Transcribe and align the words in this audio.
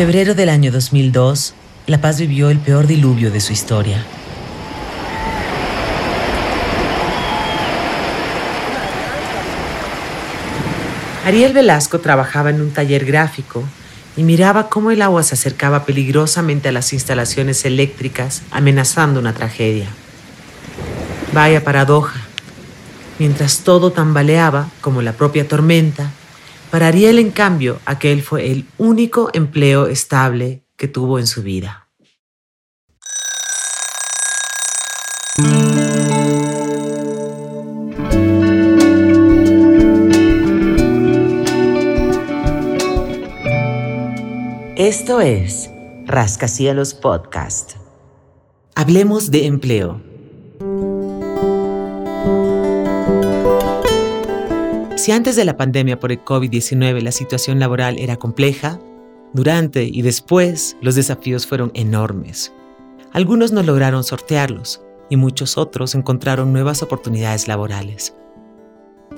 febrero 0.00 0.34
del 0.34 0.48
año 0.48 0.72
2002, 0.72 1.52
La 1.86 2.00
Paz 2.00 2.18
vivió 2.18 2.48
el 2.48 2.58
peor 2.58 2.86
diluvio 2.86 3.30
de 3.30 3.38
su 3.38 3.52
historia. 3.52 4.02
Ariel 11.26 11.52
Velasco 11.52 11.98
trabajaba 11.98 12.48
en 12.48 12.62
un 12.62 12.70
taller 12.70 13.04
gráfico 13.04 13.62
y 14.16 14.22
miraba 14.22 14.70
cómo 14.70 14.90
el 14.90 15.02
agua 15.02 15.22
se 15.22 15.34
acercaba 15.34 15.84
peligrosamente 15.84 16.70
a 16.70 16.72
las 16.72 16.94
instalaciones 16.94 17.66
eléctricas, 17.66 18.40
amenazando 18.50 19.20
una 19.20 19.34
tragedia. 19.34 19.88
Vaya 21.34 21.62
paradoja. 21.62 22.22
Mientras 23.18 23.58
todo 23.58 23.92
tambaleaba, 23.92 24.70
como 24.80 25.02
la 25.02 25.12
propia 25.12 25.46
tormenta, 25.46 26.10
para 26.70 26.88
Ariel, 26.88 27.18
en 27.18 27.30
cambio, 27.30 27.80
aquel 27.84 28.22
fue 28.22 28.50
el 28.50 28.66
único 28.78 29.30
empleo 29.32 29.86
estable 29.86 30.64
que 30.76 30.88
tuvo 30.88 31.18
en 31.18 31.26
su 31.26 31.42
vida. 31.42 31.88
Esto 44.76 45.20
es 45.20 45.70
Rascacielos 46.06 46.94
Podcast. 46.94 47.72
Hablemos 48.74 49.30
de 49.30 49.46
empleo. 49.46 50.09
Si 55.00 55.12
antes 55.12 55.34
de 55.34 55.46
la 55.46 55.56
pandemia 55.56 55.98
por 55.98 56.12
el 56.12 56.22
COVID-19 56.22 57.00
la 57.00 57.10
situación 57.10 57.58
laboral 57.58 57.98
era 57.98 58.18
compleja, 58.18 58.78
durante 59.32 59.84
y 59.84 60.02
después 60.02 60.76
los 60.82 60.94
desafíos 60.94 61.46
fueron 61.46 61.70
enormes. 61.72 62.52
Algunos 63.10 63.50
no 63.50 63.62
lograron 63.62 64.04
sortearlos 64.04 64.82
y 65.08 65.16
muchos 65.16 65.56
otros 65.56 65.94
encontraron 65.94 66.52
nuevas 66.52 66.82
oportunidades 66.82 67.48
laborales. 67.48 68.14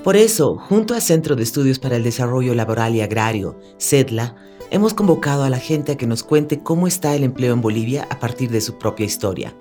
Por 0.04 0.14
eso, 0.14 0.56
junto 0.56 0.94
al 0.94 1.02
Centro 1.02 1.34
de 1.34 1.42
Estudios 1.42 1.80
para 1.80 1.96
el 1.96 2.04
Desarrollo 2.04 2.54
Laboral 2.54 2.94
y 2.94 3.00
Agrario, 3.00 3.58
CEDLA, 3.80 4.36
hemos 4.70 4.94
convocado 4.94 5.42
a 5.42 5.50
la 5.50 5.58
gente 5.58 5.90
a 5.90 5.96
que 5.96 6.06
nos 6.06 6.22
cuente 6.22 6.60
cómo 6.60 6.86
está 6.86 7.16
el 7.16 7.24
empleo 7.24 7.54
en 7.54 7.60
Bolivia 7.60 8.06
a 8.08 8.20
partir 8.20 8.50
de 8.50 8.60
su 8.60 8.78
propia 8.78 9.06
historia. 9.06 9.52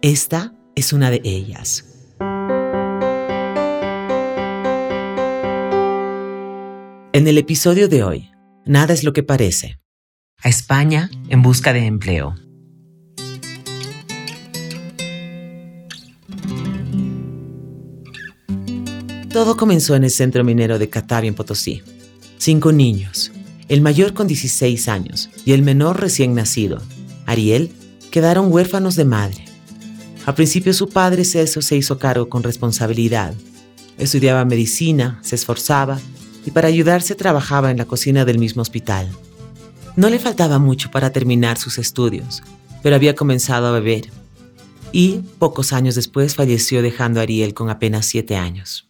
Esta 0.00 0.54
es 0.74 0.94
una 0.94 1.10
de 1.10 1.20
ellas. 1.22 1.95
En 7.16 7.26
el 7.26 7.38
episodio 7.38 7.88
de 7.88 8.02
hoy, 8.02 8.30
nada 8.66 8.92
es 8.92 9.02
lo 9.02 9.14
que 9.14 9.22
parece. 9.22 9.80
A 10.42 10.50
España 10.50 11.08
en 11.30 11.40
busca 11.40 11.72
de 11.72 11.86
empleo. 11.86 12.34
Todo 19.32 19.56
comenzó 19.56 19.94
en 19.94 20.04
el 20.04 20.10
centro 20.10 20.44
minero 20.44 20.78
de 20.78 20.90
Catavia 20.90 21.28
en 21.28 21.34
Potosí. 21.34 21.82
Cinco 22.36 22.70
niños, 22.70 23.32
el 23.68 23.80
mayor 23.80 24.12
con 24.12 24.26
16 24.26 24.86
años 24.88 25.30
y 25.46 25.52
el 25.52 25.62
menor 25.62 25.98
recién 25.98 26.34
nacido, 26.34 26.82
Ariel, 27.24 27.72
quedaron 28.10 28.52
huérfanos 28.52 28.94
de 28.94 29.06
madre. 29.06 29.42
A 30.26 30.34
principio 30.34 30.74
su 30.74 30.90
padre 30.90 31.24
Celso 31.24 31.62
se 31.62 31.78
hizo 31.78 31.98
cargo 31.98 32.28
con 32.28 32.42
responsabilidad. 32.42 33.32
Estudiaba 33.96 34.44
medicina, 34.44 35.18
se 35.22 35.36
esforzaba 35.36 35.98
y 36.46 36.52
para 36.52 36.68
ayudarse 36.68 37.14
trabajaba 37.14 37.70
en 37.70 37.76
la 37.76 37.84
cocina 37.84 38.24
del 38.24 38.38
mismo 38.38 38.62
hospital. 38.62 39.08
No 39.96 40.08
le 40.08 40.18
faltaba 40.18 40.58
mucho 40.58 40.90
para 40.90 41.10
terminar 41.10 41.58
sus 41.58 41.76
estudios, 41.78 42.42
pero 42.82 42.96
había 42.96 43.14
comenzado 43.14 43.66
a 43.66 43.72
beber 43.72 44.10
y 44.92 45.20
pocos 45.38 45.72
años 45.72 45.96
después 45.96 46.34
falleció 46.34 46.80
dejando 46.80 47.20
a 47.20 47.24
Ariel 47.24 47.52
con 47.52 47.68
apenas 47.68 48.06
siete 48.06 48.36
años. 48.36 48.86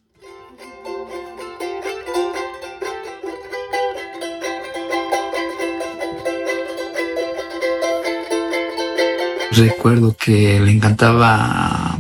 recuerdo 9.57 10.15
que 10.17 10.61
le 10.61 10.71
encantaba, 10.71 11.99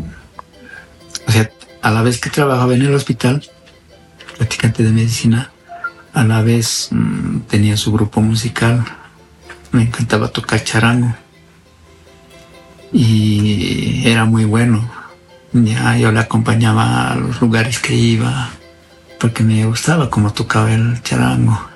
o 1.27 1.33
sea, 1.33 1.51
a 1.83 1.91
la 1.91 2.03
vez 2.03 2.21
que 2.21 2.31
trabajaba 2.31 2.75
en 2.75 2.83
el 2.83 2.95
hospital, 2.95 3.49
practicante 4.37 4.83
de 4.83 4.91
medicina, 4.91 5.51
a 6.13 6.25
la 6.25 6.43
vez 6.43 6.89
mm, 6.91 7.41
tenía 7.49 7.77
su 7.77 7.93
grupo 7.93 8.21
musical, 8.21 8.85
me 9.73 9.83
encantaba 9.83 10.29
tocar 10.29 10.63
charango 10.65 11.15
y 12.93 14.03
era 14.07 14.25
muy 14.25 14.45
bueno. 14.45 14.89
Ya 15.53 15.97
yo 15.97 16.13
le 16.13 16.21
acompañaba 16.21 17.13
a 17.13 17.17
los 17.17 17.41
lugares 17.41 17.79
que 17.79 17.95
iba 17.95 18.51
porque 19.19 19.43
me 19.43 19.65
gustaba 19.67 20.11
cómo 20.11 20.33
tocaba 20.33 20.73
el 20.73 21.03
charango. 21.03 21.76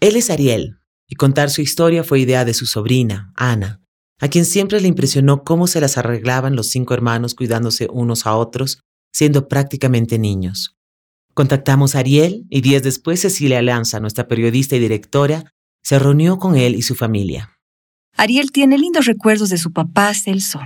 Él 0.00 0.16
es 0.16 0.30
Ariel, 0.30 0.78
y 1.06 1.16
contar 1.16 1.50
su 1.50 1.60
historia 1.60 2.04
fue 2.04 2.20
idea 2.20 2.46
de 2.46 2.54
su 2.54 2.64
sobrina, 2.64 3.32
Ana, 3.36 3.82
a 4.18 4.28
quien 4.28 4.46
siempre 4.46 4.80
le 4.80 4.88
impresionó 4.88 5.44
cómo 5.44 5.66
se 5.66 5.80
las 5.80 5.98
arreglaban 5.98 6.56
los 6.56 6.68
cinco 6.68 6.94
hermanos 6.94 7.34
cuidándose 7.34 7.86
unos 7.92 8.26
a 8.26 8.34
otros, 8.34 8.80
siendo 9.12 9.46
prácticamente 9.46 10.18
niños. 10.18 10.76
Contactamos 11.34 11.94
a 11.94 11.98
Ariel 11.98 12.46
y 12.48 12.62
días 12.62 12.82
después 12.82 13.20
Cecilia 13.20 13.60
Lanza, 13.60 14.00
nuestra 14.00 14.26
periodista 14.26 14.74
y 14.76 14.78
directora, 14.78 15.52
se 15.82 15.98
reunió 15.98 16.38
con 16.38 16.56
él 16.56 16.76
y 16.76 16.82
su 16.82 16.94
familia. 16.94 17.58
Ariel 18.16 18.52
tiene 18.52 18.78
lindos 18.78 19.04
recuerdos 19.04 19.50
de 19.50 19.58
su 19.58 19.72
papá 19.72 20.14
Celso. 20.14 20.60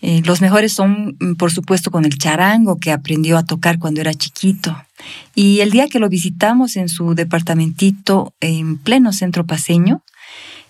Eh, 0.00 0.22
los 0.24 0.40
mejores 0.40 0.72
son, 0.72 1.16
mm, 1.18 1.34
por 1.34 1.52
supuesto, 1.52 1.90
con 1.90 2.04
el 2.04 2.18
charango 2.18 2.78
que 2.78 2.92
aprendió 2.92 3.36
a 3.36 3.44
tocar 3.44 3.78
cuando 3.78 4.00
era 4.00 4.14
chiquito. 4.14 4.76
Y 5.34 5.60
el 5.60 5.70
día 5.70 5.88
que 5.88 5.98
lo 5.98 6.08
visitamos 6.08 6.76
en 6.76 6.88
su 6.88 7.14
departamentito 7.14 8.32
en 8.40 8.78
pleno 8.78 9.12
centro 9.12 9.46
paseño, 9.46 10.02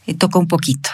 eh, 0.06 0.14
tocó 0.14 0.38
un 0.38 0.48
poquito. 0.48 0.90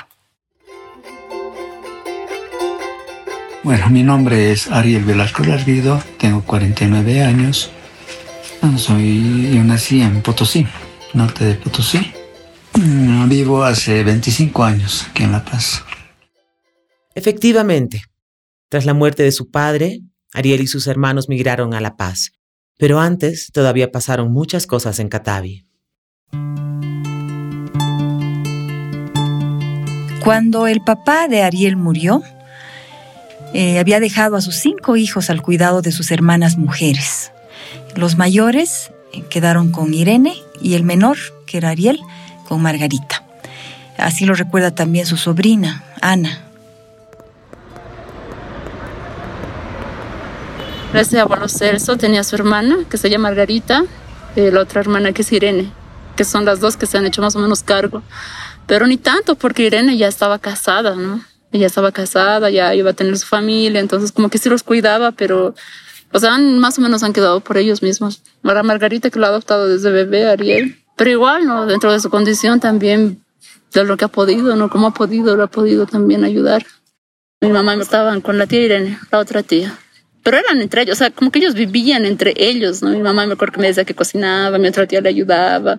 Bueno, 3.63 3.89
mi 3.89 4.03
nombre 4.03 4.53
es 4.53 4.71
Ariel 4.71 5.05
Velasco 5.05 5.43
Larguido, 5.43 6.03
tengo 6.19 6.43
49 6.43 7.23
años. 7.23 7.71
Ah, 8.61 8.77
soy, 8.77 9.55
yo 9.55 9.65
nací 9.65 10.03
en 10.03 10.21
Potosí, 10.21 10.67
norte 11.15 11.45
de 11.45 11.55
Potosí. 11.55 12.13
Mm, 12.75 13.29
vivo 13.29 13.65
hace 13.65 14.03
25 14.03 14.65
años 14.65 15.07
aquí 15.09 15.23
en 15.23 15.33
La 15.33 15.45
Paz. 15.45 15.83
Efectivamente, 17.15 18.05
tras 18.75 18.87
la 18.87 18.95
muerte 18.95 19.23
de 19.23 19.31
su 19.31 19.53
padre, 19.53 20.01
Ariel 20.33 20.61
y 20.61 20.67
sus 20.67 20.89
hermanos 20.89 21.29
migraron 21.29 21.75
a 21.75 21.81
La 21.81 21.97
Paz, 21.97 22.33
pero 22.77 22.99
antes 22.99 23.53
todavía 23.53 23.93
pasaron 23.93 24.33
muchas 24.33 24.67
cosas 24.67 24.99
en 24.99 25.09
Catavi. 25.09 25.69
Cuando 30.25 30.67
el 30.67 30.81
papá 30.81 31.29
de 31.29 31.45
Ariel 31.45 31.77
murió, 31.77 32.25
eh, 33.53 33.79
había 33.79 34.01
dejado 34.01 34.35
a 34.35 34.41
sus 34.41 34.57
cinco 34.57 34.97
hijos 34.97 35.31
al 35.31 35.41
cuidado 35.41 35.81
de 35.81 35.93
sus 35.93 36.11
hermanas 36.11 36.59
mujeres. 36.59 37.31
Los 37.95 38.17
mayores 38.17 38.91
eh, 39.13 39.23
quedaron 39.31 39.71
con 39.71 39.95
Irene 39.95 40.35
y 40.61 40.75
el 40.75 40.83
menor, 40.83 41.19
que 41.47 41.59
era 41.59 41.71
Ariel, 41.71 42.01
con 42.49 42.61
Margarita. 42.61 43.23
Así 43.99 44.25
lo 44.25 44.35
recuerda 44.35 44.75
también 44.75 45.07
su 45.07 45.17
sobrina, 45.17 45.85
Ana. 46.01 46.44
Ese 50.95 51.19
abuelo 51.19 51.49
Celso 51.49 51.97
tenía 51.97 52.23
su 52.23 52.37
hermana, 52.37 52.85
que 52.89 52.99
se 52.99 53.11
llama 53.11 53.29
Margarita, 53.29 53.85
y 54.37 54.49
la 54.53 54.61
otra 54.61 54.81
hermana 54.81 55.13
que 55.13 55.23
es 55.23 55.33
Irene, 55.33 55.73
que 56.15 56.25
son 56.25 56.45
las 56.45 56.61
dos 56.61 56.77
que 56.77 56.87
se 56.87 56.97
han 56.97 57.05
hecho 57.05 57.21
más 57.21 57.35
o 57.35 57.41
menos 57.41 57.65
cargo. 57.65 58.01
Pero 58.69 58.87
ni 58.87 58.97
tanto, 58.97 59.35
porque 59.35 59.65
Irene 59.65 59.97
ya 59.97 60.07
estaba 60.07 60.39
casada, 60.39 60.95
¿no? 60.95 61.21
Ella 61.51 61.67
estaba 61.67 61.91
casada, 61.91 62.49
ya 62.49 62.73
iba 62.77 62.91
a 62.91 62.93
tener 62.93 63.19
su 63.19 63.27
familia, 63.27 63.81
entonces 63.81 64.13
como 64.13 64.29
que 64.29 64.39
sí 64.39 64.49
los 64.49 64.63
cuidaba, 64.63 65.11
pero, 65.11 65.57
o 66.13 66.19
sea, 66.21 66.39
más 66.39 66.79
o 66.79 66.81
menos 66.81 67.03
han 67.03 67.13
quedado 67.13 67.41
por 67.41 67.57
ellos 67.57 67.83
mismos. 67.83 68.23
Para 68.43 68.63
Margarita, 68.63 69.11
que 69.11 69.19
lo 69.19 69.27
ha 69.27 69.31
adoptado 69.31 69.67
desde 69.67 69.91
bebé, 69.91 70.29
Ariel. 70.29 70.79
Pero 70.97 71.11
igual, 71.11 71.45
¿no? 71.45 71.67
Dentro 71.67 71.93
de 71.93 71.99
su 71.99 72.09
condición 72.09 72.61
también, 72.61 73.21
de 73.73 73.83
lo 73.83 73.97
que 73.97 74.05
ha 74.05 74.09
podido, 74.09 74.55
¿no? 74.55 74.71
Como 74.71 74.87
ha 74.87 74.95
podido, 74.95 75.35
lo 75.35 75.43
ha 75.43 75.49
podido 75.49 75.87
también 75.87 76.23
ayudar. 76.23 76.65
Mi 77.41 77.51
mamá 77.51 77.75
estaban 77.75 78.21
con 78.21 78.39
la 78.39 78.47
tía 78.47 78.61
Irene, 78.61 78.99
la 79.11 79.19
otra 79.19 79.43
tía 79.43 79.77
pero 80.25 80.39
eran 80.39 80.61
entre 80.63 80.83
ellos, 80.83 80.97
o 80.97 80.99
sea, 80.99 81.11
como 81.11 81.31
que 81.31 81.39
ellos 81.39 81.55
vivían 81.55 82.07
entre 82.07 82.33
ellos, 82.37 82.83
¿no? 82.83 82.89
Mi 82.89 83.03
mamá 83.03 83.27
me 83.27 83.35
acuerdo 83.35 83.53
que 83.53 83.61
me 83.61 83.67
decía 83.69 83.85
que 83.85 83.95
cocinaba, 83.95 84.59
mi 84.59 84.67
otra 84.69 84.87
tía 84.87 85.03
le 85.03 85.11
ayudaba, 85.11 85.79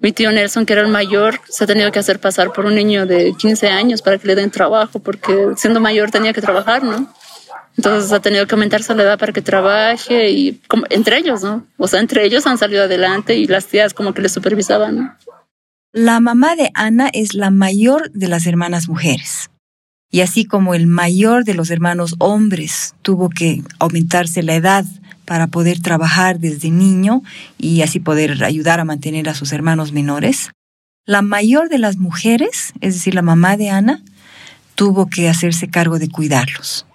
mi 0.00 0.10
tío 0.10 0.32
Nelson, 0.32 0.66
que 0.66 0.72
era 0.72 0.82
el 0.82 0.88
mayor, 0.88 1.40
se 1.48 1.62
ha 1.62 1.66
tenido 1.68 1.90
que 1.92 2.00
hacer 2.00 2.18
pasar 2.18 2.52
por 2.52 2.66
un 2.66 2.74
niño 2.74 3.06
de 3.06 3.32
15 3.38 3.68
años 3.68 4.02
para 4.02 4.18
que 4.18 4.26
le 4.26 4.34
den 4.34 4.50
trabajo, 4.50 4.98
porque 4.98 5.52
siendo 5.56 5.78
mayor 5.80 6.10
tenía 6.10 6.32
que 6.32 6.40
trabajar, 6.40 6.82
¿no? 6.82 7.08
Entonces 7.76 8.10
ha 8.12 8.20
tenido 8.20 8.46
que 8.48 8.54
aumentarse 8.56 8.94
la 8.96 9.04
edad 9.04 9.18
para 9.18 9.32
que 9.32 9.42
trabaje 9.42 10.28
y 10.30 10.60
como, 10.66 10.84
entre 10.90 11.18
ellos, 11.18 11.44
¿no? 11.44 11.64
O 11.78 11.86
sea, 11.86 12.00
entre 12.00 12.24
ellos 12.24 12.46
han 12.48 12.58
salido 12.58 12.82
adelante 12.82 13.36
y 13.36 13.46
las 13.46 13.66
tías 13.66 13.94
como 13.94 14.12
que 14.12 14.22
le 14.22 14.28
supervisaban, 14.28 14.96
¿no? 14.96 15.16
La 15.92 16.18
mamá 16.18 16.56
de 16.56 16.70
Ana 16.74 17.08
es 17.12 17.34
la 17.34 17.50
mayor 17.50 18.10
de 18.10 18.26
las 18.26 18.46
hermanas 18.46 18.88
mujeres. 18.88 19.50
Y 20.10 20.20
así 20.20 20.44
como 20.44 20.74
el 20.74 20.86
mayor 20.86 21.44
de 21.44 21.54
los 21.54 21.70
hermanos 21.70 22.14
hombres 22.18 22.94
tuvo 23.02 23.30
que 23.30 23.62
aumentarse 23.78 24.42
la 24.42 24.54
edad 24.54 24.84
para 25.24 25.46
poder 25.46 25.80
trabajar 25.80 26.38
desde 26.38 26.70
niño 26.70 27.22
y 27.58 27.82
así 27.82 27.98
poder 28.00 28.44
ayudar 28.44 28.80
a 28.80 28.84
mantener 28.84 29.28
a 29.28 29.34
sus 29.34 29.52
hermanos 29.52 29.92
menores, 29.92 30.50
la 31.06 31.22
mayor 31.22 31.68
de 31.68 31.78
las 31.78 31.96
mujeres, 31.96 32.72
es 32.80 32.94
decir, 32.94 33.14
la 33.14 33.22
mamá 33.22 33.56
de 33.56 33.70
Ana, 33.70 34.02
tuvo 34.74 35.06
que 35.06 35.28
hacerse 35.28 35.68
cargo 35.68 35.98
de 35.98 36.08
cuidarlos. 36.08 36.86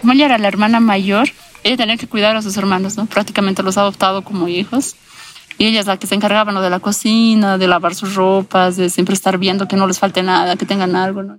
Como 0.00 0.12
era 0.14 0.36
la 0.38 0.48
hermana 0.48 0.80
mayor, 0.80 1.28
ella 1.62 1.76
tenía 1.76 1.96
que 1.96 2.08
cuidar 2.08 2.34
a 2.34 2.42
sus 2.42 2.56
hermanos, 2.56 2.96
¿no? 2.96 3.06
Prácticamente 3.06 3.62
los 3.62 3.78
ha 3.78 3.82
adoptado 3.82 4.22
como 4.22 4.48
hijos. 4.48 4.96
Y 5.62 5.66
ella 5.66 5.78
es 5.78 5.86
la 5.86 5.96
que 5.96 6.08
se 6.08 6.16
encargaba 6.16 6.50
¿no? 6.50 6.60
de 6.60 6.70
la 6.70 6.80
cocina, 6.80 7.56
de 7.56 7.68
lavar 7.68 7.94
sus 7.94 8.16
ropas, 8.16 8.76
de 8.76 8.90
siempre 8.90 9.14
estar 9.14 9.38
viendo 9.38 9.68
que 9.68 9.76
no 9.76 9.86
les 9.86 10.00
falte 10.00 10.20
nada, 10.24 10.56
que 10.56 10.66
tengan 10.66 10.96
algo, 10.96 11.22
¿no? 11.22 11.38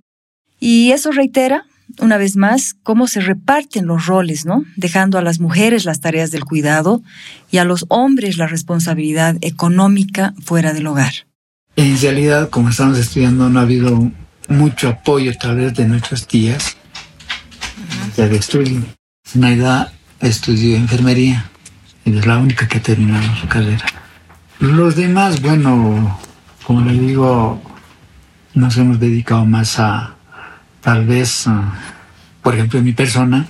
Y 0.62 0.92
eso 0.92 1.12
reitera, 1.12 1.66
una 2.00 2.18
vez 2.18 2.38
más, 2.38 2.74
cómo 2.84 3.08
se 3.08 3.20
reparten 3.20 3.86
los 3.86 4.06
roles, 4.06 4.46
¿no? 4.46 4.64
Dejando 4.78 5.18
a 5.18 5.22
las 5.22 5.42
mujeres 5.42 5.84
las 5.84 6.00
tareas 6.00 6.31
del 6.31 6.46
cuidado 6.46 7.02
y 7.52 7.58
a 7.58 7.66
los 7.66 7.86
hombres 7.90 8.38
la 8.38 8.48
responsabilidad 8.48 9.36
económica 9.42 10.34
fuera 10.42 10.72
del 10.72 10.88
hogar. 10.88 11.28
En 11.76 12.00
realidad, 12.00 12.50
como 12.50 12.69
estamos 12.69 12.98
estudiando, 12.98 13.50
no 13.50 13.60
ha 13.60 13.64
habido 13.64 14.10
mucho 14.48 14.88
apoyo 14.88 15.38
tal 15.38 15.58
vez 15.58 15.74
de 15.74 15.86
nuestras 15.86 16.28
tías 16.28 16.78
ya 18.16 18.30
de 18.30 18.38
estudio. 18.38 18.86
Naida 19.34 19.92
estudió 20.22 20.78
enfermería 20.78 21.50
y 22.06 22.18
es 22.18 22.26
la 22.26 22.38
única 22.38 22.69
que 22.69 22.78
ha 22.78 22.81
terminado 22.81 23.36
su 23.36 23.50
carrera. 23.50 23.84
Los 24.60 24.96
demás, 24.96 25.42
bueno, 25.42 26.20
como 26.66 26.82
le 26.82 26.94
digo, 26.94 27.62
nos 28.54 28.78
hemos 28.78 29.00
dedicado 29.00 29.46
más 29.46 29.80
a, 29.80 30.16
tal 30.82 31.06
vez, 31.06 31.46
por 32.42 32.54
ejemplo, 32.54 32.80
en 32.80 32.86
mi 32.86 32.94
persona, 32.94 33.46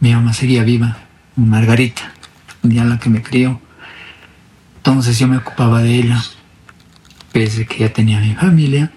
mi 0.00 0.14
mamá 0.14 0.32
seguía 0.32 0.64
viva, 0.64 0.96
Margarita, 1.36 2.12
día 2.62 2.84
la 2.84 2.98
que 2.98 3.10
me 3.10 3.22
crió. 3.22 3.60
Entonces 4.78 5.18
yo 5.18 5.28
me 5.28 5.36
ocupaba 5.36 5.82
de 5.82 5.94
ella, 5.94 6.22
pese 7.30 7.66
que 7.66 7.78
ya 7.78 7.92
tenía 7.92 8.20
mi 8.20 8.34
familia, 8.34 8.92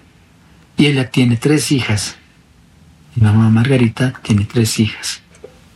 y 0.76 0.86
ella 0.86 1.10
tiene 1.10 1.36
tres 1.36 1.70
hijas. 1.72 2.16
Mi 3.14 3.22
mamá 3.22 3.48
Margarita 3.50 4.12
tiene 4.22 4.44
tres 4.44 4.78
hijas 4.78 5.22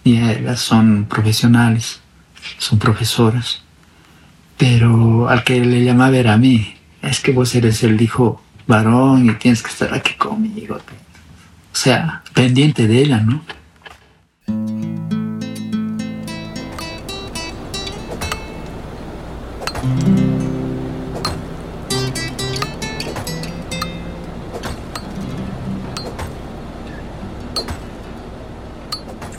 y 0.04 0.18
ellas 0.18 0.60
son 0.60 1.06
profesionales, 1.06 2.00
son 2.58 2.78
profesoras. 2.78 3.62
Pero 4.60 5.26
al 5.26 5.42
que 5.42 5.58
le 5.58 5.82
llamaba 5.82 6.18
era 6.18 6.34
a 6.34 6.36
mí. 6.36 6.74
Es 7.00 7.20
que 7.20 7.32
vos 7.32 7.54
eres 7.54 7.82
el 7.82 8.00
hijo 8.00 8.42
varón 8.66 9.30
y 9.30 9.32
tienes 9.36 9.62
que 9.62 9.70
estar 9.70 9.94
aquí 9.94 10.12
conmigo. 10.14 10.76
O 10.76 10.80
sea, 11.72 12.22
pendiente 12.34 12.86
de 12.86 12.98
ella, 13.00 13.20
¿no? 13.20 13.42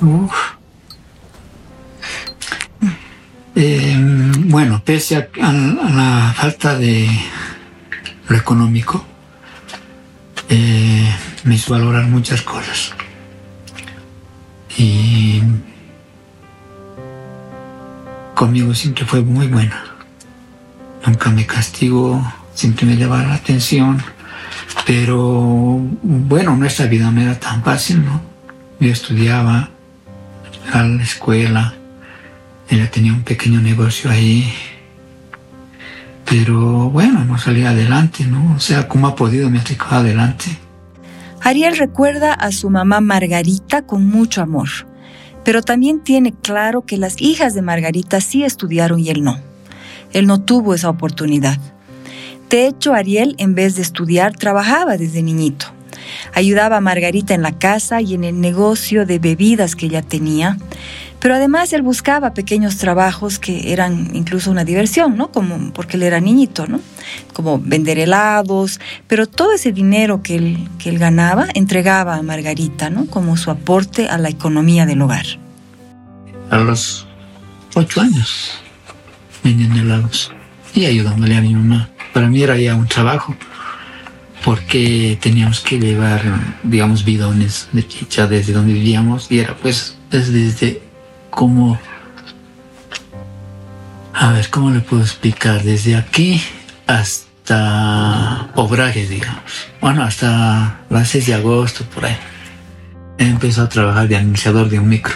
Eh, 0.04 0.61
bueno, 4.52 4.82
pese 4.84 5.16
a, 5.16 5.30
la 5.52 6.34
falta 6.36 6.78
de 6.78 7.10
lo 8.28 8.36
económico, 8.36 9.06
eh, 10.50 11.10
me 11.46 11.56
hizo 11.56 11.72
valorar 11.72 12.06
muchas 12.08 12.42
cosas. 12.42 12.94
Y 14.78 15.42
conmigo 18.36 18.74
siempre 18.74 19.06
fue 19.06 19.22
muy 19.22 19.48
buena. 19.48 19.86
Nunca 21.06 21.30
me 21.30 21.46
castigó, 21.46 22.22
siempre 22.54 22.86
me 22.86 22.98
llevaba 22.98 23.24
la 23.24 23.36
atención. 23.36 24.04
Pero 24.86 25.80
bueno, 26.02 26.58
nuestra 26.58 26.88
vida 26.88 27.10
no 27.10 27.22
era 27.22 27.40
tan 27.40 27.64
fácil, 27.64 28.04
¿no? 28.04 28.22
Yo 28.82 28.92
estudiaba, 28.92 29.70
a 30.74 30.84
la 30.84 31.04
escuela. 31.04 31.74
Ella 32.72 32.90
tenía 32.90 33.12
un 33.12 33.24
pequeño 33.24 33.60
negocio 33.60 34.10
ahí. 34.10 34.50
Pero 36.26 36.90
bueno, 36.90 37.22
hemos 37.22 37.42
salido 37.42 37.68
adelante, 37.68 38.24
¿no? 38.24 38.56
O 38.56 38.60
sea, 38.62 38.88
¿cómo 38.88 39.08
ha 39.08 39.16
podido 39.16 39.50
me 39.50 39.60
ha 39.60 39.96
adelante? 39.96 40.58
Ariel 41.42 41.78
recuerda 41.78 42.34
a 42.34 42.54
su 42.54 42.70
mamá 42.70 43.02
Margarita 43.02 43.82
con 43.82 44.08
mucho 44.08 44.42
amor, 44.42 44.70
pero 45.44 45.62
también 45.62 46.00
tiene 46.00 46.32
claro 46.32 46.84
que 46.84 46.98
las 46.98 47.22
hijas 47.22 47.54
de 47.54 47.62
Margarita 47.62 48.22
sí 48.22 48.46
estudiaron 48.46 49.02
y 49.02 49.10
él 49.10 49.22
no. 49.22 49.38
Él 50.14 50.26
no 50.26 50.40
tuvo 50.42 50.74
esa 50.74 50.90
oportunidad. 50.90 51.58
De 52.50 52.68
hecho, 52.68 52.94
Ariel, 52.94 53.36
en 53.38 53.54
vez 53.54 53.76
de 53.76 53.82
estudiar, 53.82 54.34
trabajaba 54.38 54.96
desde 54.96 55.22
niñito. 55.22 55.66
Ayudaba 56.34 56.78
a 56.78 56.82
Margarita 56.82 57.34
en 57.34 57.42
la 57.42 57.52
casa 57.52 58.00
y 58.02 58.14
en 58.14 58.24
el 58.24 58.40
negocio 58.40 59.06
de 59.06 59.20
bebidas 59.20 59.76
que 59.76 59.88
ella 59.88 60.02
tenía. 60.02 60.58
Pero 61.22 61.36
además 61.36 61.72
él 61.72 61.84
buscaba 61.84 62.34
pequeños 62.34 62.78
trabajos 62.78 63.38
que 63.38 63.72
eran 63.72 64.10
incluso 64.16 64.50
una 64.50 64.66
diversión, 64.66 65.16
¿no? 65.16 65.32
Como 65.32 65.72
porque 65.72 65.96
él 65.96 66.04
era 66.04 66.20
niñito, 66.20 66.66
¿no? 66.66 66.82
Como 67.32 67.60
vender 67.60 68.00
helados, 68.00 68.80
pero 69.08 69.28
todo 69.28 69.54
ese 69.54 69.72
dinero 69.72 70.24
que 70.24 70.36
él, 70.36 70.68
que 70.80 70.90
él 70.90 70.98
ganaba 70.98 71.46
entregaba 71.54 72.16
a 72.16 72.24
Margarita, 72.24 72.90
¿no? 72.90 73.06
Como 73.06 73.38
su 73.38 73.52
aporte 73.52 74.10
a 74.10 74.18
la 74.18 74.30
economía 74.30 74.88
del 74.88 75.04
hogar. 75.04 75.28
A 76.50 76.58
los 76.58 77.06
ocho 77.76 78.02
años 78.02 78.60
vendiendo 79.44 79.80
helados 79.80 80.34
y 80.74 80.86
ayudándole 80.86 81.38
a 81.38 81.42
mi 81.42 81.54
mamá. 81.54 81.90
Para 82.14 82.30
mí 82.30 82.42
era 82.42 82.58
ya 82.58 82.74
un 82.74 82.88
trabajo 82.88 83.36
porque 84.44 85.20
teníamos 85.22 85.60
que 85.60 85.80
llevar, 85.80 86.24
digamos, 86.64 87.06
bidones 87.06 87.68
de 87.74 87.88
chicha 87.88 88.26
desde 88.26 88.54
donde 88.54 88.74
vivíamos 88.74 89.32
y 89.32 89.38
era 89.38 89.56
pues 89.56 89.98
desde 90.10 90.82
como, 91.32 91.80
a 94.14 94.32
ver, 94.34 94.50
¿cómo 94.52 94.70
le 94.70 94.82
puedo 94.82 95.02
explicar? 95.02 95.64
Desde 95.64 95.96
aquí 95.96 96.40
hasta 96.86 98.52
Obrajes, 98.56 99.10
digamos. 99.10 99.42
Bueno, 99.82 100.04
hasta 100.04 100.82
las 100.90 101.10
6 101.10 101.26
de 101.26 101.34
agosto, 101.34 101.84
por 101.86 102.06
ahí. 102.06 102.18
Empezó 103.18 103.64
a 103.64 103.70
trabajar 103.70 104.08
de 104.08 104.18
anunciador 104.18 104.70
de 104.70 104.78
un 104.78 104.88
micro, 104.88 105.16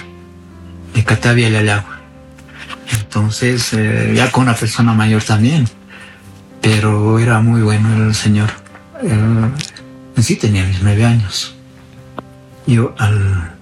de 0.96 1.04
Catavia 1.04 1.50
y 1.50 1.70
agua. 1.70 2.00
Entonces, 2.92 3.74
eh, 3.74 4.14
ya 4.16 4.32
con 4.32 4.44
una 4.44 4.56
persona 4.56 4.94
mayor 4.94 5.24
también, 5.24 5.68
pero 6.62 7.20
era 7.20 7.42
muy 7.42 7.62
bueno 7.62 8.08
el 8.08 8.16
señor 8.16 8.66
eh, 9.04 10.22
sí 10.22 10.36
tenía 10.36 10.64
mis 10.66 10.82
nueve 10.82 11.06
años. 11.06 11.54
Yo 12.68 12.96
al 12.98 13.55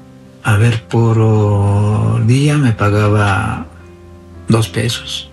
a 0.44 0.58
ver 0.58 0.84
por 0.84 2.26
día 2.26 2.58
me 2.58 2.74
pagaba 2.74 3.66
dos 4.48 4.68
pesos. 4.68 5.30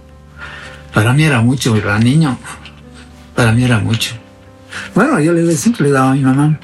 Para 0.95 1.13
mí 1.13 1.25
era 1.25 1.41
mucho, 1.41 1.77
era 1.77 1.99
niño. 1.99 2.39
Para 3.35 3.53
mí 3.53 3.65
era 3.65 3.79
mucho. 3.79 4.15
Bueno, 4.95 5.21
yo 5.21 5.33
le 5.33 5.57
siempre 5.57 5.87
le 5.87 5.93
daba 5.93 6.13
a 6.13 6.15
mi 6.15 6.21
mamá. 6.21 6.59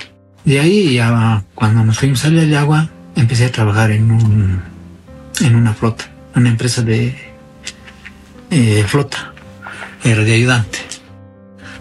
De 0.45 0.61
ahí 0.61 0.95
ya 0.95 1.43
cuando 1.55 1.85
nos 1.85 1.99
fuimos 1.99 2.25
a 2.25 2.61
agua, 2.61 2.88
empecé 3.17 3.47
a 3.47 3.53
trabajar 3.53 3.91
en 3.91 4.11
un 4.11 4.62
en 5.41 5.55
una 5.55 5.75
flota, 5.75 6.05
una 6.35 6.49
empresa 6.49 6.83
de 6.83 7.15
eh, 8.50 8.85
flota. 8.87 9.33
Era 10.05 10.23
de 10.23 10.35
ayudante. 10.35 10.79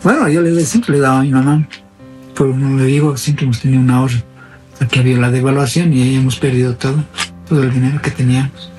Bueno, 0.04 0.28
yo 0.30 0.42
le 0.42 0.66
siempre 0.66 0.94
le 0.94 1.00
daba 1.00 1.20
a 1.20 1.24
mi 1.24 1.30
mamá, 1.30 1.68
pero 2.36 2.56
no 2.56 2.78
le 2.78 2.86
digo, 2.86 3.18
siempre 3.18 3.46
hemos 3.46 3.60
tenido 3.60 3.82
un 3.82 3.90
ahorro. 3.92 4.35
Aquí 4.80 5.00
había 5.00 5.18
la 5.18 5.32
devaluación 5.32 5.94
y 5.94 6.02
ahí 6.02 6.16
hemos 6.16 6.38
perdido 6.38 6.76
todo, 6.76 7.04
todo 7.48 7.64
el 7.64 7.74
dinero 7.74 8.02
que 8.02 8.12
teníamos. 8.12 8.72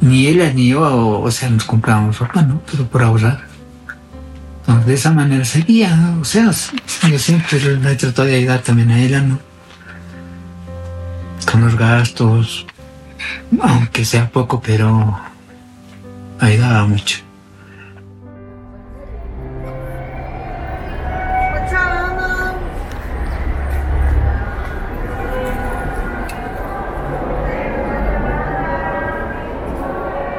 Ni 0.00 0.26
ella 0.26 0.52
ni 0.52 0.68
yo, 0.68 1.20
o, 1.20 1.30
sea, 1.30 1.48
nos 1.50 1.64
comprábamos 1.64 2.18
ropa, 2.18 2.42
¿no? 2.42 2.60
Pero 2.70 2.86
por 2.86 3.02
ahorrar. 3.02 3.44
de 4.86 4.94
esa 4.94 5.12
manera 5.12 5.44
seguía, 5.44 6.14
o 6.20 6.24
sea, 6.24 6.50
yo 7.10 7.18
siempre 7.18 7.58
he 7.58 7.94
tratado 7.96 8.28
de 8.28 8.36
ayudar 8.36 8.60
también 8.60 8.90
a 8.90 9.00
ella, 9.00 9.22
¿no? 9.22 9.38
Con 11.50 11.62
los 11.62 11.76
gastos, 11.76 12.66
aunque 13.60 14.04
sea 14.04 14.28
poco, 14.30 14.60
pero 14.60 15.18
ayudaba 16.40 16.86
mucho. 16.86 17.23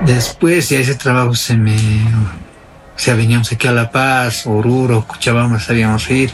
Después 0.06 0.70
ya 0.70 0.80
ese 0.80 0.96
trabajo 0.96 1.36
se 1.36 1.58
me... 1.58 1.76
O 1.76 3.00
sea, 3.00 3.16
veníamos 3.16 3.52
aquí 3.52 3.68
a 3.68 3.72
La 3.72 3.92
Paz, 3.92 4.46
Oruro, 4.46 5.06
Cochabamba, 5.08 5.60
sabíamos 5.60 6.10
ir. 6.12 6.32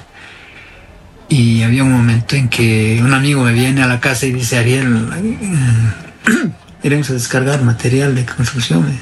Y 1.30 1.64
había 1.64 1.84
un 1.84 1.92
momento 1.92 2.36
en 2.36 2.50
que 2.50 3.00
un 3.02 3.14
amigo 3.14 3.44
me 3.44 3.54
viene 3.54 3.82
a 3.82 3.88
la 3.88 4.00
casa 4.00 4.26
y 4.26 4.34
dice, 4.34 4.58
Ariel, 4.58 5.10
eh, 5.16 6.52
iremos 6.84 7.10
a 7.10 7.14
descargar 7.14 7.64
material 7.64 8.14
de 8.14 8.26
construcción. 8.26 8.94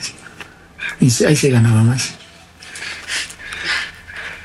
Y 1.02 1.06
ahí 1.26 1.36
se 1.36 1.50
ganaba 1.50 1.82
más. 1.82 2.14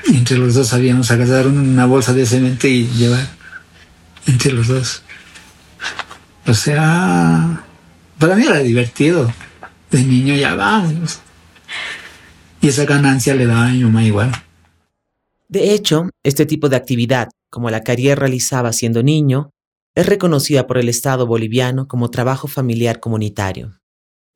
Y 0.07 0.17
entre 0.17 0.37
los 0.37 0.55
dos 0.55 0.69
sabíamos 0.69 1.11
agarrar 1.11 1.47
una 1.47 1.85
bolsa 1.85 2.13
de 2.13 2.25
cemento 2.25 2.67
y 2.67 2.87
llevar 2.87 3.27
entre 4.25 4.51
los 4.51 4.67
dos. 4.67 5.03
O 6.47 6.53
sea, 6.53 7.61
para 8.17 8.35
mí 8.35 8.45
era 8.45 8.59
divertido 8.59 9.31
de 9.95 10.03
niño 10.03 10.35
ya 10.35 10.55
vamos. 10.55 11.19
Y 12.61 12.67
esa 12.67 12.85
ganancia 12.85 13.33
le 13.35 13.45
da 13.45 13.67
a 13.67 13.69
mi 13.69 13.83
mamá 13.83 14.03
igual. 14.03 14.31
De 15.47 15.73
hecho, 15.73 16.09
este 16.23 16.45
tipo 16.45 16.69
de 16.69 16.75
actividad, 16.75 17.29
como 17.49 17.69
la 17.69 17.81
que 17.83 17.93
Ariel 17.93 18.17
realizaba 18.17 18.73
siendo 18.73 19.03
niño, 19.03 19.51
es 19.93 20.05
reconocida 20.05 20.67
por 20.67 20.77
el 20.77 20.89
Estado 20.89 21.25
boliviano 21.25 21.87
como 21.87 22.09
trabajo 22.09 22.47
familiar 22.47 22.99
comunitario. 22.99 23.79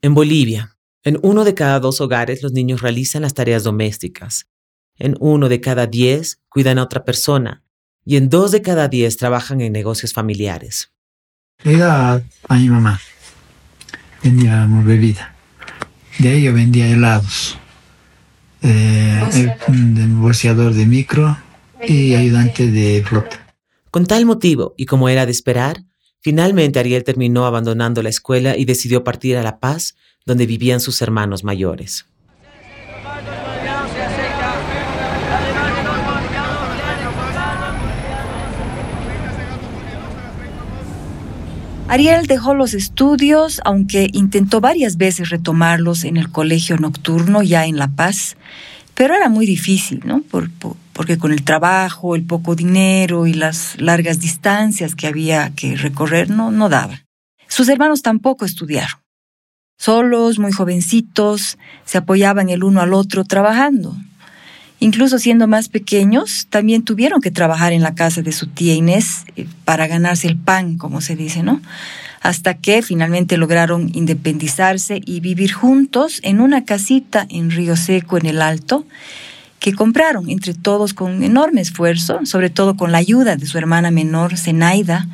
En 0.01 0.13
Bolivia, 0.13 0.77
en 1.03 1.19
uno 1.21 1.43
de 1.43 1.53
cada 1.53 1.79
dos 1.79 1.99
hogares 1.99 2.41
los 2.41 2.53
niños 2.53 2.81
realizan 2.81 3.23
las 3.23 3.33
tareas 3.33 3.63
domésticas. 3.63 4.47
En 4.97 5.15
uno 5.19 5.49
de 5.49 5.59
cada 5.59 5.87
diez 5.87 6.39
cuidan 6.49 6.77
a 6.77 6.83
otra 6.83 7.03
persona 7.03 7.63
y 8.05 8.15
en 8.15 8.29
dos 8.29 8.51
de 8.51 8.61
cada 8.61 8.87
diez 8.87 9.17
trabajan 9.17 9.59
en 9.59 9.73
negocios 9.73 10.13
familiares. 10.13 10.93
Era 11.63 12.23
a 12.47 12.55
mi 12.55 12.69
mamá. 12.69 13.01
Vendíamos 14.23 14.85
bebida. 14.85 15.38
De 16.19 16.27
ahí 16.27 16.43
yo 16.43 16.53
vendía 16.53 16.85
helados, 16.89 17.57
eh, 18.61 19.55
negociador 19.69 20.73
de 20.73 20.85
micro 20.85 21.37
y 21.87 22.13
ayudante 22.13 22.69
de 22.69 23.01
flota. 23.05 23.55
Con 23.89 24.05
tal 24.05 24.25
motivo, 24.25 24.73
y 24.75 24.85
como 24.85 25.07
era 25.07 25.25
de 25.25 25.31
esperar, 25.31 25.85
finalmente 26.19 26.77
Ariel 26.77 27.05
terminó 27.05 27.45
abandonando 27.45 28.03
la 28.03 28.09
escuela 28.09 28.57
y 28.57 28.65
decidió 28.65 29.05
partir 29.05 29.37
a 29.37 29.43
La 29.43 29.61
Paz, 29.61 29.95
donde 30.25 30.45
vivían 30.45 30.81
sus 30.81 31.01
hermanos 31.01 31.45
mayores. 31.45 32.05
Ariel 41.89 42.27
dejó 42.27 42.53
los 42.53 42.75
estudios, 42.75 43.61
aunque 43.65 44.11
intentó 44.13 44.61
varias 44.61 44.97
veces 44.97 45.31
retomarlos 45.31 46.03
en 46.03 46.17
el 46.17 46.31
colegio 46.31 46.77
nocturno 46.77 47.41
ya 47.41 47.65
en 47.65 47.77
La 47.77 47.87
Paz, 47.87 48.37
pero 48.93 49.15
era 49.15 49.27
muy 49.27 49.47
difícil, 49.47 50.01
¿no? 50.05 50.21
porque 50.93 51.17
con 51.17 51.31
el 51.31 51.43
trabajo, 51.43 52.15
el 52.15 52.23
poco 52.25 52.55
dinero 52.55 53.25
y 53.25 53.33
las 53.33 53.81
largas 53.81 54.19
distancias 54.19 54.93
que 54.93 55.07
había 55.07 55.49
que 55.55 55.77
recorrer 55.77 56.29
no, 56.29 56.51
no 56.51 56.69
daba. 56.69 57.05
Sus 57.47 57.67
hermanos 57.69 58.03
tampoco 58.03 58.45
estudiaron. 58.45 58.99
Solos, 59.79 60.37
muy 60.37 60.51
jovencitos, 60.51 61.57
se 61.85 61.97
apoyaban 61.97 62.49
el 62.49 62.63
uno 62.63 62.81
al 62.81 62.93
otro 62.93 63.23
trabajando. 63.23 63.95
Incluso 64.81 65.19
siendo 65.19 65.47
más 65.47 65.67
pequeños, 65.67 66.47
también 66.49 66.83
tuvieron 66.83 67.21
que 67.21 67.31
trabajar 67.31 67.73
en 67.73 67.81
la 67.81 67.95
casa 67.95 68.21
de 68.21 68.31
su 68.31 68.47
tía 68.47 68.73
Inés 68.73 69.25
eh, 69.35 69.45
para 69.65 69.87
ganarse 69.87 70.27
el 70.27 70.37
pan, 70.37 70.77
como 70.77 71.01
se 71.01 71.15
dice, 71.15 71.43
¿no? 71.43 71.61
Hasta 72.21 72.55
que 72.55 72.81
finalmente 72.81 73.37
lograron 73.37 73.91
independizarse 73.93 75.01
y 75.05 75.19
vivir 75.19 75.51
juntos 75.53 76.19
en 76.23 76.39
una 76.39 76.63
casita 76.63 77.25
en 77.29 77.51
Río 77.51 77.75
Seco, 77.75 78.17
en 78.17 78.25
el 78.25 78.41
Alto, 78.41 78.85
que 79.59 79.73
compraron 79.73 80.29
entre 80.29 80.53
todos 80.53 80.93
con 80.93 81.23
enorme 81.23 81.59
esfuerzo, 81.59 82.25
sobre 82.25 82.49
todo 82.49 82.77
con 82.77 82.93
la 82.93 82.97
ayuda 82.99 83.35
de 83.35 83.45
su 83.45 83.57
hermana 83.57 83.91
menor, 83.91 84.37
Zenaida, 84.37 85.07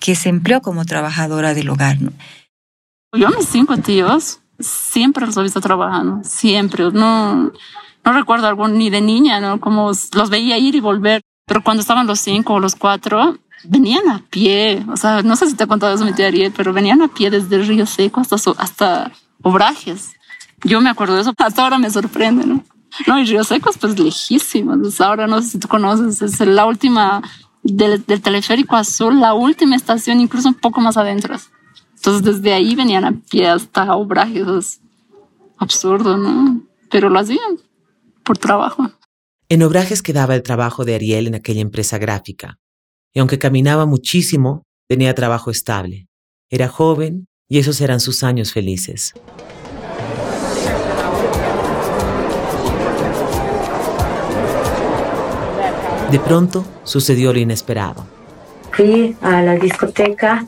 que 0.00 0.14
se 0.14 0.30
empleó 0.30 0.62
como 0.62 0.84
trabajadora 0.86 1.52
del 1.52 1.68
hogar. 1.68 1.98
Yo 3.16 3.28
mis 3.30 3.48
cinco 3.48 3.76
tíos 3.76 4.40
siempre 4.58 5.26
los 5.26 5.36
he 5.36 5.42
visto 5.42 5.60
trabajando, 5.60 6.22
siempre. 6.24 6.90
No, 6.92 7.52
no 8.04 8.12
recuerdo 8.12 8.46
algún 8.46 8.76
ni 8.76 8.90
de 8.90 9.00
niña, 9.00 9.40
¿no? 9.40 9.60
Como 9.60 9.92
los 10.12 10.30
veía 10.30 10.58
ir 10.58 10.74
y 10.74 10.80
volver. 10.80 11.22
Pero 11.46 11.62
cuando 11.62 11.80
estaban 11.80 12.06
los 12.06 12.20
cinco 12.20 12.54
o 12.54 12.60
los 12.60 12.74
cuatro, 12.74 13.38
venían 13.64 14.08
a 14.08 14.22
pie. 14.30 14.84
O 14.90 14.96
sea, 14.96 15.22
no 15.22 15.36
sé 15.36 15.46
si 15.46 15.54
te 15.54 15.64
he 15.64 15.66
contado 15.66 15.94
eso, 15.94 16.04
mi 16.04 16.12
tía 16.12 16.28
Ariel, 16.28 16.52
pero 16.56 16.72
venían 16.72 17.02
a 17.02 17.08
pie 17.08 17.30
desde 17.30 17.56
el 17.56 17.66
Río 17.66 17.86
Seco 17.86 18.20
hasta, 18.20 18.36
hasta 18.58 19.12
Obrajes. 19.42 20.12
Yo 20.62 20.80
me 20.80 20.90
acuerdo 20.90 21.14
de 21.14 21.22
eso. 21.22 21.34
Hasta 21.38 21.62
ahora 21.62 21.78
me 21.78 21.90
sorprende, 21.90 22.46
¿no? 22.46 22.64
No, 23.06 23.18
y 23.18 23.24
Río 23.24 23.44
Seco 23.44 23.70
es 23.70 23.78
pues 23.78 23.98
lejísimo. 23.98 24.74
ahora 25.00 25.26
no 25.26 25.42
sé 25.42 25.48
si 25.48 25.58
tú 25.58 25.68
conoces, 25.68 26.22
es 26.22 26.40
la 26.40 26.64
última 26.64 27.22
del, 27.62 28.04
del 28.06 28.22
teleférico 28.22 28.76
azul, 28.76 29.20
la 29.20 29.34
última 29.34 29.74
estación, 29.74 30.20
incluso 30.20 30.48
un 30.48 30.54
poco 30.54 30.80
más 30.80 30.96
adentro. 30.96 31.36
Entonces 31.96 32.22
desde 32.22 32.54
ahí 32.54 32.74
venían 32.74 33.04
a 33.04 33.12
pie 33.12 33.48
hasta 33.48 33.94
Obrajes. 33.96 34.46
Es 34.46 34.80
absurdo, 35.58 36.16
¿no? 36.16 36.62
Pero 36.88 37.10
lo 37.10 37.18
hacían 37.18 37.58
por 38.24 38.38
trabajo. 38.38 38.90
En 39.48 39.62
Obrajes 39.62 40.02
quedaba 40.02 40.34
el 40.34 40.42
trabajo 40.42 40.84
de 40.84 40.94
Ariel 40.94 41.28
en 41.28 41.34
aquella 41.34 41.60
empresa 41.60 41.98
gráfica, 41.98 42.58
y 43.12 43.20
aunque 43.20 43.38
caminaba 43.38 43.86
muchísimo, 43.86 44.64
tenía 44.88 45.14
trabajo 45.14 45.50
estable. 45.50 46.08
Era 46.50 46.68
joven 46.68 47.26
y 47.48 47.58
esos 47.58 47.80
eran 47.80 48.00
sus 48.00 48.24
años 48.24 48.52
felices. 48.52 49.12
De 56.10 56.20
pronto 56.20 56.64
sucedió 56.84 57.32
lo 57.32 57.38
inesperado. 57.38 58.06
Fui 58.72 59.16
a 59.20 59.42
la 59.42 59.56
discoteca 59.56 60.46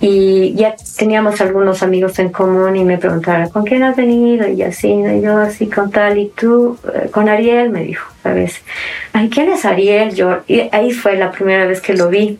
y 0.00 0.54
ya 0.54 0.76
teníamos 0.96 1.40
algunos 1.40 1.82
amigos 1.82 2.18
en 2.20 2.28
común 2.30 2.76
y 2.76 2.84
me 2.84 2.98
preguntaron, 2.98 3.48
¿con 3.48 3.64
quién 3.64 3.82
has 3.82 3.96
venido? 3.96 4.46
Y 4.46 4.62
así, 4.62 4.88
y 4.88 5.20
yo 5.20 5.38
así 5.38 5.66
con 5.66 5.90
tal, 5.90 6.18
y 6.18 6.28
tú, 6.28 6.78
eh, 6.94 7.08
con 7.10 7.28
Ariel, 7.28 7.70
me 7.70 7.82
dijo, 7.82 8.08
¿sabes? 8.22 8.60
Ay, 9.12 9.28
¿quién 9.28 9.50
es 9.50 9.64
Ariel? 9.64 10.14
Yo, 10.14 10.38
y 10.46 10.68
ahí 10.70 10.92
fue 10.92 11.16
la 11.16 11.32
primera 11.32 11.66
vez 11.66 11.80
que 11.80 11.94
lo 11.94 12.08
vi 12.08 12.38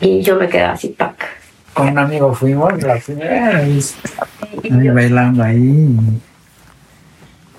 y 0.00 0.22
yo 0.22 0.36
me 0.36 0.48
quedé 0.48 0.62
así, 0.62 0.88
pac. 0.88 1.26
Con 1.74 1.88
un 1.88 1.98
amigo 1.98 2.34
fuimos 2.34 2.82
la 2.82 2.96
primera 2.96 3.60
vez, 3.60 3.94
ahí 4.64 4.88
bailando 4.88 5.42
ahí. 5.42 5.94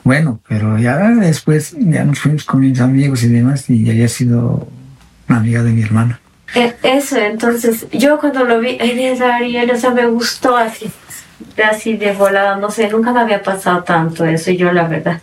Bueno, 0.04 0.40
pero 0.48 0.80
ya 0.80 0.98
después 1.10 1.76
ya 1.78 2.04
nos 2.04 2.20
fuimos 2.20 2.46
con 2.46 2.62
mis 2.62 2.80
amigos 2.80 3.24
y 3.24 3.28
demás 3.28 3.70
y 3.70 3.88
había 3.90 4.08
sido 4.08 4.68
una 5.30 5.38
amiga 5.38 5.62
de 5.62 5.72
mi 5.72 5.84
hermana. 5.84 6.20
E, 6.56 6.76
eso, 6.84 7.18
entonces 7.18 7.88
yo 7.92 8.20
cuando 8.20 8.44
lo 8.44 8.60
vi, 8.60 8.78
eres 8.80 9.22
Ariel, 9.22 9.72
o 9.72 9.78
sea, 9.78 9.92
me 9.92 10.06
gustó 10.08 10.56
así, 10.56 10.90
así 11.64 11.98
de 11.98 12.14
volada, 12.14 12.56
no 12.58 12.72
sé, 12.72 12.90
nunca 12.90 13.12
me 13.12 13.22
había 13.22 13.44
pasado 13.44 13.84
tanto 13.84 14.26
eso, 14.26 14.52
yo 14.52 14.72
la 14.72 14.88
verdad. 14.88 15.22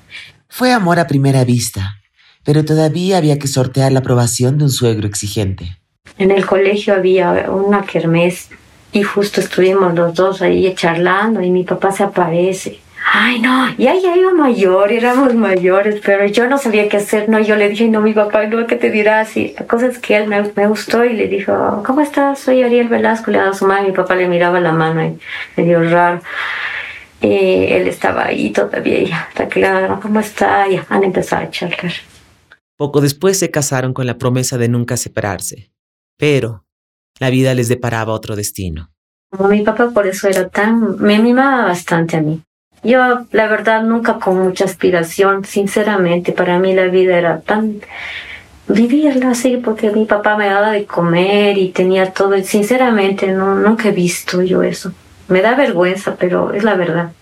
Fue 0.49 0.73
amor 0.73 0.99
a 0.99 1.07
primera 1.07 1.45
vista, 1.45 2.01
pero 2.45 2.65
todavía 2.65 3.17
había 3.17 3.39
que 3.39 3.49
sortear 3.49 3.93
la 3.93 4.01
aprobación 4.01 4.59
de 4.59 4.65
un 4.65 4.71
suegro 4.71 5.07
exigente. 5.07 5.79
En 6.19 6.31
el 6.31 6.47
colegio 6.47 6.95
había 6.95 7.51
una 7.51 7.83
kermés 7.83 8.51
y 8.93 9.03
justo 9.03 9.41
estuvimos 9.41 9.95
los 9.95 10.15
dos 10.15 10.43
ahí 10.43 10.73
charlando 10.75 11.41
y 11.41 11.51
mi 11.51 11.65
papá 11.65 11.91
se 11.91 12.05
aparece 12.05 12.84
ay 13.17 13.41
no, 13.41 13.73
ya, 13.77 13.95
ya 13.95 14.17
iba 14.17 14.35
mayor, 14.35 14.91
éramos 14.91 15.35
mayores, 15.37 16.01
pero 16.05 16.27
yo 16.27 16.49
no 16.49 16.59
sabía 16.59 16.89
qué 16.89 16.97
hacer, 16.97 17.29
no, 17.29 17.39
yo 17.39 17.55
le 17.55 17.69
dije, 17.69 17.87
no, 17.89 18.01
mi 18.01 18.13
papá, 18.13 18.47
no, 18.47 18.67
¿qué 18.67 18.75
te 18.75 18.91
dirá? 18.91 19.21
Así, 19.21 19.55
la 19.57 19.69
cosa 19.69 19.87
es 19.87 20.01
que 20.01 20.17
él 20.17 20.27
me, 20.27 20.43
me, 20.57 20.67
gustó 20.67 21.05
y 21.05 21.13
le 21.13 21.29
dijo, 21.29 21.85
¿cómo 21.87 22.01
estás? 22.01 22.41
Soy 22.41 22.65
Ariel 22.65 22.89
Velasco, 22.89 23.31
le 23.31 23.39
ha 23.39 23.43
dado 23.43 23.55
su 23.55 23.67
mano, 23.67 23.87
mi 23.87 23.95
papá 23.95 24.17
le 24.17 24.29
miraba 24.29 24.59
la 24.59 24.73
mano 24.73 25.05
y 25.05 25.17
me 25.57 25.65
dio 25.65 25.81
raro. 25.89 26.23
Y 27.21 27.67
él 27.73 27.87
estaba 27.87 28.27
ahí 28.27 28.51
todavía, 28.51 29.05
ya, 29.05 29.29
está 29.29 29.47
claro, 29.47 30.01
¿cómo 30.03 30.19
está? 30.19 30.69
Ya, 30.69 30.85
han 30.89 31.05
empezado 31.05 31.45
a 31.45 31.51
charlar. 31.51 31.93
Poco 32.77 33.01
después 33.01 33.39
se 33.39 33.49
casaron 33.49 33.95
con 33.95 34.09
la 34.09 34.19
promesa 34.19 34.59
de 34.59 34.69
nunca 34.69 34.97
separarse, 34.97 35.71
pero 36.19 36.65
la 37.21 37.31
vida 37.31 37.55
les 37.55 37.69
deparaba 37.69 38.13
otro 38.13 38.35
destino. 38.35 38.91
Mi 39.49 39.63
papá 39.63 39.91
por 39.91 40.05
eso 40.09 40.27
era 40.27 40.49
tan, 40.49 40.99
me 40.99 41.21
mimaba 41.21 41.67
bastante 41.67 42.17
a 42.17 42.21
mí 42.21 42.43
Yo, 42.85 43.27
la 43.33 43.47
verdad, 43.49 43.83
nunca 43.83 44.19
con 44.19 44.39
mucha 44.43 44.67
aspiración, 44.67 45.45
sinceramente, 45.47 46.33
para 46.33 46.59
mí 46.59 46.75
la 46.75 46.87
vida 46.89 47.17
era 47.17 47.41
tan 47.41 47.81
vivirla 48.69 49.31
así, 49.31 49.57
porque 49.57 49.91
mi 49.91 50.05
papá 50.05 50.37
me 50.37 50.49
daba 50.49 50.71
de 50.71 50.85
comer 50.85 51.57
y 51.57 51.71
tenía 51.71 52.13
todo, 52.13 52.37
sinceramente, 52.43 53.29
no, 53.29 53.55
nunca 53.55 53.89
he 53.89 53.93
visto 53.93 54.43
yo 54.43 54.63
eso. 54.63 54.93
Me 55.29 55.41
da 55.41 55.55
vergüenza, 55.55 56.17
pero 56.17 56.53
es 56.53 56.63
la 56.63 56.75
verdad. 56.75 57.13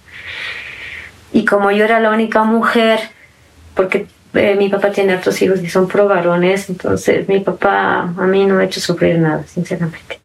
Y 1.32 1.44
como 1.44 1.70
yo 1.70 1.84
era 1.84 2.00
la 2.00 2.10
única 2.10 2.42
mujer, 2.42 2.98
porque 3.74 4.06
eh, 4.34 4.56
mi 4.56 4.68
papá 4.68 4.90
tiene 4.90 5.14
otros 5.14 5.40
hijos 5.42 5.62
y 5.62 5.68
son 5.68 5.86
pro 5.86 6.08
varones, 6.08 6.68
entonces 6.70 7.28
mi 7.28 7.38
papá 7.38 8.12
a 8.16 8.26
mí 8.26 8.44
no 8.46 8.56
me 8.56 8.64
ha 8.64 8.66
hecho 8.66 8.80
sufrir 8.80 9.18
nada, 9.18 9.44
sinceramente. 9.46 10.21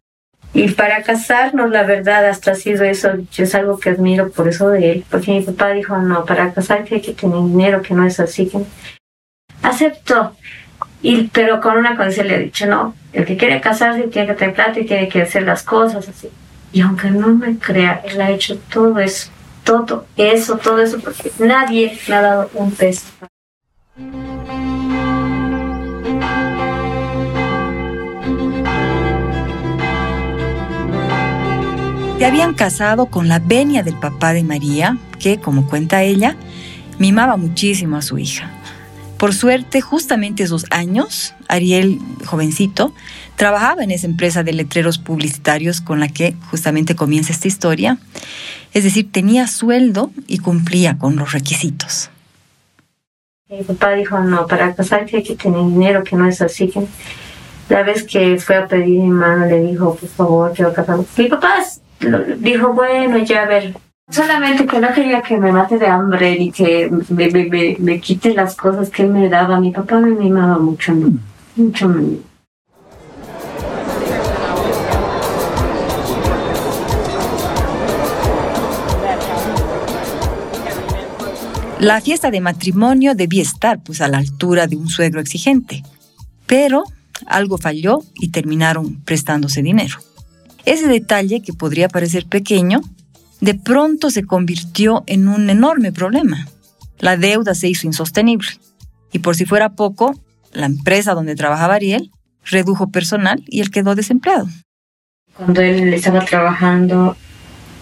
Y 0.58 0.70
para 0.70 1.04
casarnos, 1.04 1.70
la 1.70 1.84
verdad, 1.84 2.26
hasta 2.26 2.50
ha 2.50 2.54
sido 2.56 2.82
eso, 2.82 3.10
es 3.36 3.54
algo 3.54 3.78
que 3.78 3.90
admiro 3.90 4.28
por 4.28 4.48
eso 4.48 4.68
de 4.70 4.90
él, 4.90 5.04
porque 5.08 5.30
mi 5.30 5.40
papá 5.40 5.70
dijo, 5.70 5.96
no, 5.98 6.24
para 6.24 6.52
casarte 6.52 6.96
hay 6.96 7.00
que 7.00 7.12
tener 7.12 7.36
dinero, 7.36 7.80
que 7.80 7.94
no 7.94 8.04
es 8.04 8.18
así. 8.18 8.48
Que... 8.48 8.58
Aceptó, 9.62 10.34
y, 11.00 11.28
pero 11.28 11.60
con 11.60 11.76
una 11.76 11.96
condición 11.96 12.26
le 12.26 12.34
he 12.34 12.38
dicho, 12.40 12.66
no, 12.66 12.96
el 13.12 13.24
que 13.24 13.36
quiere 13.36 13.60
casarse 13.60 14.08
tiene 14.08 14.26
que 14.26 14.34
tener 14.34 14.56
plata 14.56 14.80
y 14.80 14.84
tiene 14.84 15.08
que 15.08 15.22
hacer 15.22 15.44
las 15.44 15.62
cosas 15.62 16.08
así. 16.08 16.28
Y 16.72 16.80
aunque 16.80 17.08
no 17.08 17.28
me 17.28 17.56
crea, 17.56 18.02
él 18.04 18.20
ha 18.20 18.32
hecho 18.32 18.58
todo 18.68 18.98
eso, 18.98 19.30
todo 19.62 20.06
eso, 20.16 20.58
todo 20.58 20.82
eso, 20.82 20.98
porque 20.98 21.30
nadie 21.38 21.96
me 22.08 22.14
ha 22.16 22.20
dado 22.20 22.50
un 22.54 22.72
peso. 22.72 23.06
Se 32.18 32.26
habían 32.26 32.54
casado 32.54 33.06
con 33.06 33.28
la 33.28 33.38
venia 33.38 33.84
del 33.84 33.94
papá 33.94 34.32
de 34.32 34.42
María, 34.42 34.98
que, 35.20 35.38
como 35.38 35.68
cuenta 35.68 36.02
ella, 36.02 36.34
mimaba 36.98 37.36
muchísimo 37.36 37.96
a 37.96 38.02
su 38.02 38.18
hija. 38.18 38.50
Por 39.18 39.32
suerte, 39.32 39.80
justamente 39.80 40.42
esos 40.42 40.64
años, 40.70 41.32
Ariel, 41.46 42.00
jovencito, 42.26 42.92
trabajaba 43.36 43.84
en 43.84 43.92
esa 43.92 44.08
empresa 44.08 44.42
de 44.42 44.52
letreros 44.52 44.98
publicitarios 44.98 45.80
con 45.80 46.00
la 46.00 46.08
que 46.08 46.34
justamente 46.50 46.96
comienza 46.96 47.32
esta 47.32 47.46
historia. 47.46 47.98
Es 48.74 48.82
decir, 48.82 49.12
tenía 49.12 49.46
sueldo 49.46 50.10
y 50.26 50.38
cumplía 50.38 50.98
con 50.98 51.14
los 51.14 51.30
requisitos. 51.30 52.10
Mi 53.48 53.62
papá 53.62 53.92
dijo, 53.92 54.18
no, 54.18 54.48
para 54.48 54.74
casarse 54.74 55.18
hay 55.18 55.22
que 55.22 55.36
tener 55.36 55.64
dinero, 55.64 56.02
que 56.02 56.16
no 56.16 56.26
es 56.26 56.42
así. 56.42 56.72
La 57.68 57.84
vez 57.84 58.02
que 58.02 58.38
fue 58.38 58.56
a 58.56 58.66
pedir 58.66 58.98
mi 58.98 59.08
mano, 59.08 59.46
le 59.46 59.62
dijo, 59.62 59.94
por 59.94 60.08
favor, 60.08 60.52
quiero 60.52 60.72
casarme. 60.72 61.04
Mi 61.16 61.28
papá 61.28 61.60
dijo, 62.38 62.72
bueno, 62.72 63.18
ya 63.18 63.42
a 63.42 63.46
ver, 63.46 63.76
solamente 64.10 64.66
que 64.66 64.80
no 64.80 64.92
quería 64.92 65.22
que 65.22 65.36
me 65.36 65.52
mate 65.52 65.78
de 65.78 65.86
hambre 65.86 66.38
ni 66.38 66.50
que 66.50 66.90
me, 67.08 67.28
me, 67.30 67.76
me, 67.78 68.00
quite 68.00 68.34
las 68.34 68.56
cosas 68.56 68.90
que 68.90 69.02
él 69.02 69.10
me 69.10 69.28
daba. 69.28 69.60
Mi 69.60 69.70
papá 69.70 69.98
me 70.00 70.10
mimaba 70.10 70.58
mucho, 70.58 70.92
mucho. 71.56 71.92
La 81.80 82.00
fiesta 82.00 82.32
de 82.32 82.40
matrimonio 82.40 83.14
debía 83.14 83.42
estar 83.42 83.78
pues 83.80 84.00
a 84.00 84.08
la 84.08 84.18
altura 84.18 84.66
de 84.66 84.74
un 84.74 84.88
suegro 84.88 85.20
exigente, 85.20 85.84
pero 86.44 86.82
algo 87.26 87.56
falló 87.56 88.00
y 88.16 88.30
terminaron 88.30 88.96
prestándose 89.04 89.62
dinero. 89.62 89.98
Ese 90.68 90.86
detalle, 90.86 91.40
que 91.40 91.54
podría 91.54 91.88
parecer 91.88 92.26
pequeño, 92.26 92.82
de 93.40 93.54
pronto 93.54 94.10
se 94.10 94.24
convirtió 94.24 95.02
en 95.06 95.26
un 95.26 95.48
enorme 95.48 95.92
problema. 95.92 96.46
La 96.98 97.16
deuda 97.16 97.54
se 97.54 97.68
hizo 97.68 97.86
insostenible. 97.86 98.48
Y 99.10 99.20
por 99.20 99.34
si 99.34 99.46
fuera 99.46 99.70
poco, 99.70 100.14
la 100.52 100.66
empresa 100.66 101.14
donde 101.14 101.36
trabajaba 101.36 101.76
Ariel 101.76 102.10
redujo 102.44 102.90
personal 102.90 103.42
y 103.46 103.62
él 103.62 103.70
quedó 103.70 103.94
desempleado. 103.94 104.46
Cuando 105.38 105.62
él 105.62 105.94
estaba 105.94 106.22
trabajando, 106.26 107.16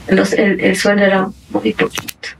el, 0.07 0.21
el 0.61 0.77
sueldo 0.77 1.05
era 1.05 1.29
muy 1.51 1.73
poquito 1.73 2.36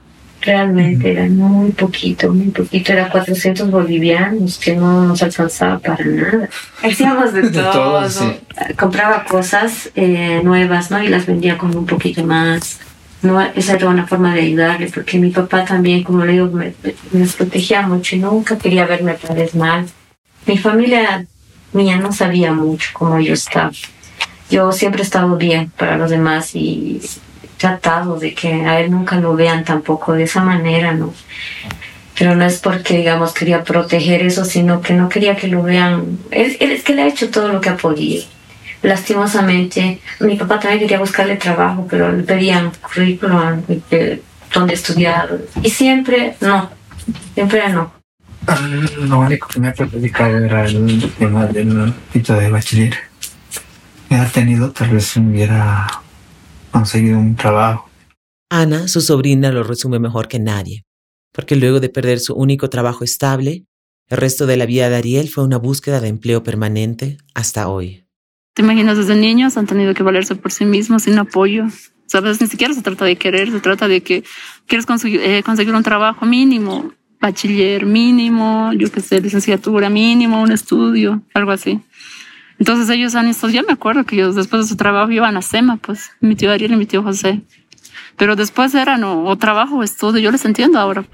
realmente 0.47 1.11
era 1.11 1.25
muy 1.27 1.71
poquito, 1.71 2.33
muy 2.33 2.47
poquito, 2.47 2.93
era 2.93 3.09
400 3.09 3.69
bolivianos 3.69 4.57
que 4.57 4.75
no 4.75 5.05
nos 5.05 5.21
alcanzaba 5.21 5.77
para 5.77 6.05
nada. 6.05 6.49
Hacíamos 6.81 7.33
de 7.33 7.49
todo, 7.49 8.07
compraba 8.79 9.25
cosas 9.25 9.91
eh, 9.95 10.41
nuevas, 10.43 10.89
¿no? 10.89 11.03
Y 11.03 11.09
las 11.09 11.25
vendía 11.25 11.57
con 11.57 11.75
un 11.75 11.85
poquito 11.85 12.23
más. 12.23 12.79
No, 13.21 13.41
esa 13.41 13.73
era 13.73 13.89
una 13.89 14.07
forma 14.07 14.33
de 14.33 14.41
ayudarle, 14.41 14.89
porque 14.93 15.19
mi 15.19 15.31
papá 15.31 15.65
también, 15.65 16.03
como 16.03 16.23
le 16.23 16.33
digo, 16.33 16.47
me, 16.47 16.73
me 17.11 17.27
protegía 17.27 17.81
mucho 17.81 18.15
y 18.15 18.19
nunca 18.19 18.57
quería 18.57 18.85
verme 18.85 19.15
tal 19.15 19.35
vez 19.35 19.53
mal. 19.53 19.85
Mi 20.45 20.57
familia 20.57 21.25
mía 21.73 21.97
no 21.97 22.13
sabía 22.13 22.53
mucho 22.53 22.89
cómo 22.93 23.19
yo 23.19 23.33
estaba. 23.33 23.71
Yo 24.49 24.71
siempre 24.71 25.01
he 25.01 25.03
estado 25.03 25.35
bien 25.35 25.71
para 25.77 25.97
los 25.97 26.09
demás 26.09 26.55
y 26.55 27.01
tratado 27.57 28.19
de 28.19 28.33
que 28.33 28.65
a 28.65 28.79
él 28.79 28.91
nunca 28.91 29.17
lo 29.17 29.35
vean 29.35 29.63
tampoco 29.63 30.13
de 30.13 30.23
esa 30.23 30.41
manera, 30.41 30.93
¿no? 30.93 31.13
Pero 32.17 32.35
no 32.35 32.45
es 32.45 32.57
porque, 32.59 32.97
digamos, 32.97 33.33
quería 33.33 33.63
proteger 33.63 34.23
eso, 34.23 34.43
sino 34.45 34.81
que 34.81 34.93
no 34.93 35.09
quería 35.09 35.35
que 35.35 35.47
lo 35.47 35.63
vean. 35.63 36.19
Él, 36.31 36.57
es 36.59 36.83
que 36.83 36.95
le 36.95 37.03
ha 37.03 37.07
hecho 37.07 37.29
todo 37.29 37.49
lo 37.49 37.61
que 37.61 37.69
ha 37.69 37.77
podido. 37.77 38.23
Lastimosamente, 38.81 39.99
mi 40.19 40.35
papá 40.35 40.59
también 40.59 40.79
quería 40.79 40.99
buscarle 40.99 41.35
trabajo, 41.35 41.85
pero 41.89 42.11
le 42.11 42.23
pedían 42.23 42.71
currículum, 42.81 43.63
donde 44.53 44.73
estudiar. 44.73 45.29
Y 45.61 45.69
siempre 45.69 46.35
no, 46.41 46.69
siempre 47.35 47.69
no. 47.69 47.91
Lo 48.99 49.19
único 49.19 49.47
que 49.47 49.59
me 49.59 49.67
ha 49.67 49.73
perjudicado 49.73 50.37
era 50.37 50.65
el 50.65 51.11
tema 51.19 51.45
del 51.47 51.93
título 52.13 52.39
de 52.39 52.49
bachiller. 52.49 52.97
Me 54.09 54.17
ha 54.17 54.25
tenido, 54.25 54.71
tal 54.71 54.89
vez 54.89 55.17
hubiera 55.17 55.85
conseguido 56.77 57.17
un 57.19 57.35
trabajo. 57.35 57.89
Ana, 58.49 58.87
su 58.87 59.01
sobrina, 59.01 59.51
lo 59.51 59.63
resume 59.63 59.99
mejor 59.99 60.27
que 60.27 60.39
nadie, 60.39 60.85
porque 61.33 61.55
luego 61.55 61.79
de 61.79 61.89
perder 61.89 62.19
su 62.19 62.33
único 62.33 62.69
trabajo 62.69 63.03
estable, 63.03 63.65
el 64.09 64.17
resto 64.17 64.45
de 64.45 64.57
la 64.57 64.65
vida 64.65 64.89
de 64.89 64.95
Ariel 64.95 65.29
fue 65.29 65.43
una 65.43 65.57
búsqueda 65.57 65.99
de 65.99 66.07
empleo 66.07 66.43
permanente 66.43 67.17
hasta 67.33 67.67
hoy. 67.67 68.05
¿Te 68.53 68.61
imaginas 68.61 68.97
desde 68.97 69.15
niños 69.15 69.57
han 69.57 69.67
tenido 69.67 69.93
que 69.93 70.03
valerse 70.03 70.35
por 70.35 70.51
sí 70.51 70.65
mismos 70.65 71.03
sin 71.03 71.19
apoyo? 71.19 71.65
Sabes, 72.05 72.39
ni 72.39 72.47
siquiera 72.47 72.73
se 72.73 72.81
trata 72.81 73.05
de 73.05 73.17
querer, 73.17 73.51
se 73.51 73.59
trata 73.59 73.87
de 73.87 74.01
que 74.01 74.23
quieres 74.65 74.85
conseguir, 74.85 75.21
eh, 75.21 75.43
conseguir 75.43 75.73
un 75.73 75.83
trabajo 75.83 76.25
mínimo, 76.25 76.93
bachiller 77.19 77.85
mínimo, 77.85 78.71
yo 78.73 78.89
qué 78.91 79.01
sé, 79.01 79.19
licenciatura 79.19 79.89
mínimo, 79.89 80.41
un 80.41 80.51
estudio, 80.51 81.21
algo 81.33 81.51
así. 81.51 81.81
Entonces 82.59 82.89
ellos 82.89 83.13
han 83.15 83.27
estudiado, 83.27 83.63
yo 83.63 83.67
me 83.67 83.73
acuerdo 83.73 84.03
que 84.03 84.15
ellos 84.15 84.35
después 84.35 84.63
de 84.63 84.69
su 84.69 84.77
trabajo 84.77 85.11
iban 85.11 85.37
a 85.37 85.41
SEMA, 85.41 85.77
pues 85.77 86.09
mi 86.19 86.35
tío 86.35 86.51
Ariel 86.51 86.73
y 86.73 86.75
mi 86.75 86.85
tío 86.85 87.03
José. 87.03 87.41
Pero 88.17 88.35
después 88.35 88.73
eran 88.73 89.03
o, 89.03 89.37
trabajo 89.37 89.77
o 89.77 89.83
estudio, 89.83 90.19
yo 90.19 90.31
les 90.31 90.43
entiendo 90.43 90.79
ahora. 90.79 91.05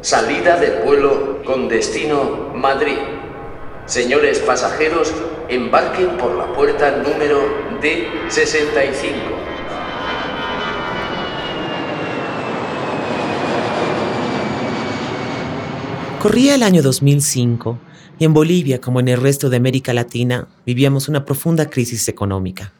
Salida 0.00 0.56
del 0.60 0.84
vuelo 0.84 1.42
con 1.44 1.68
destino 1.68 2.52
Madrid. 2.54 2.98
Señores 3.86 4.38
pasajeros, 4.38 5.12
embarquen 5.48 6.16
por 6.16 6.36
la 6.36 6.52
puerta 6.52 6.98
número 6.98 7.40
D65. 7.82 9.12
Corría 16.20 16.54
el 16.54 16.62
año 16.62 16.80
2005 16.80 17.78
y 18.18 18.24
en 18.24 18.34
Bolivia, 18.34 18.80
como 18.80 19.00
en 19.00 19.08
el 19.08 19.20
resto 19.20 19.50
de 19.50 19.56
América 19.56 19.92
Latina, 19.92 20.48
vivíamos 20.64 21.08
una 21.08 21.24
profunda 21.24 21.68
crisis 21.68 22.08
económica. 22.08 22.72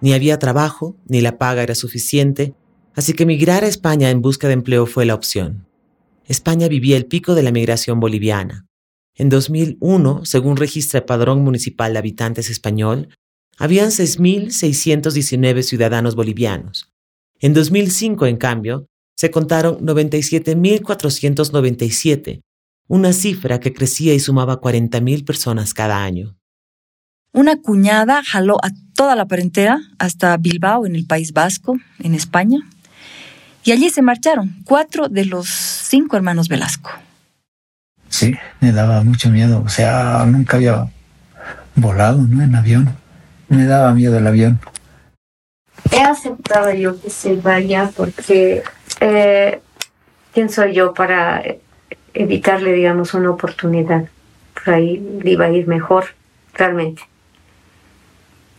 Ni 0.00 0.12
había 0.12 0.38
trabajo, 0.38 0.96
ni 1.06 1.20
la 1.20 1.38
paga 1.38 1.62
era 1.62 1.74
suficiente, 1.74 2.54
así 2.94 3.14
que 3.14 3.22
emigrar 3.22 3.64
a 3.64 3.68
España 3.68 4.10
en 4.10 4.20
busca 4.20 4.48
de 4.48 4.54
empleo 4.54 4.86
fue 4.86 5.06
la 5.06 5.14
opción. 5.14 5.66
España 6.26 6.68
vivía 6.68 6.96
el 6.96 7.06
pico 7.06 7.34
de 7.34 7.42
la 7.42 7.52
migración 7.52 8.00
boliviana. 8.00 8.66
En 9.14 9.28
2001, 9.28 10.24
según 10.24 10.56
registra 10.56 10.98
el 10.98 11.04
Padrón 11.04 11.42
Municipal 11.42 11.92
de 11.92 11.98
Habitantes 12.00 12.50
Español, 12.50 13.08
habían 13.56 13.90
6.619 13.90 15.62
ciudadanos 15.62 16.16
bolivianos. 16.16 16.90
En 17.40 17.54
2005, 17.54 18.26
en 18.26 18.36
cambio, 18.36 18.86
se 19.16 19.30
contaron 19.30 19.78
97.497, 19.86 22.40
una 22.88 23.12
cifra 23.12 23.60
que 23.60 23.72
crecía 23.72 24.14
y 24.14 24.20
sumaba 24.20 24.60
40.000 24.60 25.24
personas 25.24 25.74
cada 25.74 26.02
año. 26.02 26.36
Una 27.32 27.56
cuñada 27.56 28.22
jaló 28.22 28.58
a 28.62 28.70
toda 28.94 29.16
la 29.16 29.26
parentela 29.26 29.80
hasta 29.98 30.36
Bilbao, 30.36 30.86
en 30.86 30.94
el 30.94 31.06
País 31.06 31.32
Vasco, 31.32 31.76
en 31.98 32.14
España, 32.14 32.60
y 33.64 33.72
allí 33.72 33.88
se 33.90 34.02
marcharon 34.02 34.56
cuatro 34.64 35.08
de 35.08 35.24
los 35.24 35.48
cinco 35.48 36.16
hermanos 36.16 36.48
Velasco. 36.48 36.90
Sí, 38.08 38.34
me 38.60 38.70
daba 38.70 39.02
mucho 39.02 39.30
miedo, 39.30 39.62
o 39.64 39.68
sea, 39.68 40.24
nunca 40.26 40.58
había 40.58 40.86
volado 41.74 42.22
¿no? 42.22 42.44
en 42.44 42.54
avión, 42.54 42.94
me 43.48 43.64
daba 43.64 43.92
miedo 43.92 44.18
el 44.18 44.26
avión. 44.26 44.60
he 45.90 46.00
aceptado 46.00 46.72
yo 46.72 47.00
que 47.00 47.10
se 47.10 47.36
vaya 47.36 47.90
porque 47.96 48.62
eh, 49.00 49.60
quién 50.32 50.50
soy 50.50 50.74
yo 50.74 50.94
para 50.94 51.42
evitarle, 52.14 52.72
digamos, 52.72 53.14
una 53.14 53.30
oportunidad. 53.30 54.08
Por 54.54 54.74
ahí 54.74 55.20
le 55.22 55.32
iba 55.32 55.46
a 55.46 55.50
ir 55.50 55.66
mejor, 55.66 56.06
realmente. 56.54 57.02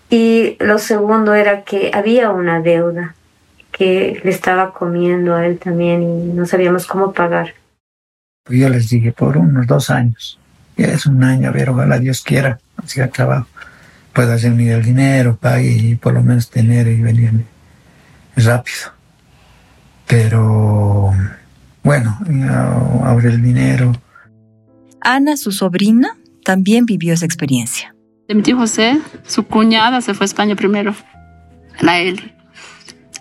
Y 0.09 0.57
lo 0.59 0.77
segundo 0.77 1.33
era 1.33 1.63
que 1.63 1.91
había 1.93 2.29
una 2.29 2.61
deuda 2.61 3.15
que 3.71 4.21
le 4.23 4.31
estaba 4.31 4.73
comiendo 4.73 5.35
a 5.35 5.45
él 5.45 5.57
también 5.57 6.03
y 6.03 6.33
no 6.33 6.45
sabíamos 6.45 6.85
cómo 6.85 7.11
pagar. 7.11 7.55
Pues 8.43 8.59
yo 8.59 8.69
les 8.69 8.89
dije, 8.89 9.11
por 9.11 9.37
unos 9.37 9.65
dos 9.67 9.89
años, 9.89 10.39
ya 10.77 10.87
es 10.87 11.05
un 11.05 11.23
año, 11.23 11.49
a 11.49 11.51
ver, 11.51 11.69
ojalá 11.69 11.97
Dios 11.97 12.21
quiera, 12.21 12.59
siga 12.85 13.07
trabajo, 13.07 13.47
pueda 14.13 14.35
hacer 14.35 14.51
unir 14.51 14.73
el 14.73 14.83
dinero, 14.83 15.35
pague 15.35 15.71
y 15.71 15.95
por 15.95 16.13
lo 16.13 16.21
menos 16.21 16.49
tener 16.49 16.87
y 16.87 17.01
venirme 17.01 17.45
rápido. 18.37 18.91
Pero 20.07 21.11
bueno, 21.85 22.19
ahora 23.03 23.29
el 23.29 23.41
dinero. 23.41 23.93
Ana, 25.01 25.37
su 25.37 25.51
sobrina, 25.51 26.17
también 26.43 26.85
vivió 26.85 27.13
esa 27.13 27.25
experiencia. 27.25 27.95
De 28.27 28.33
mi 28.33 28.41
tío 28.41 28.57
José, 28.57 28.99
su 29.25 29.43
cuñada 29.43 30.01
se 30.01 30.15
fue 30.15 30.23
a 30.23 30.25
España 30.25 30.55
primero, 30.55 30.95
la 31.79 31.99
él. 31.99 32.33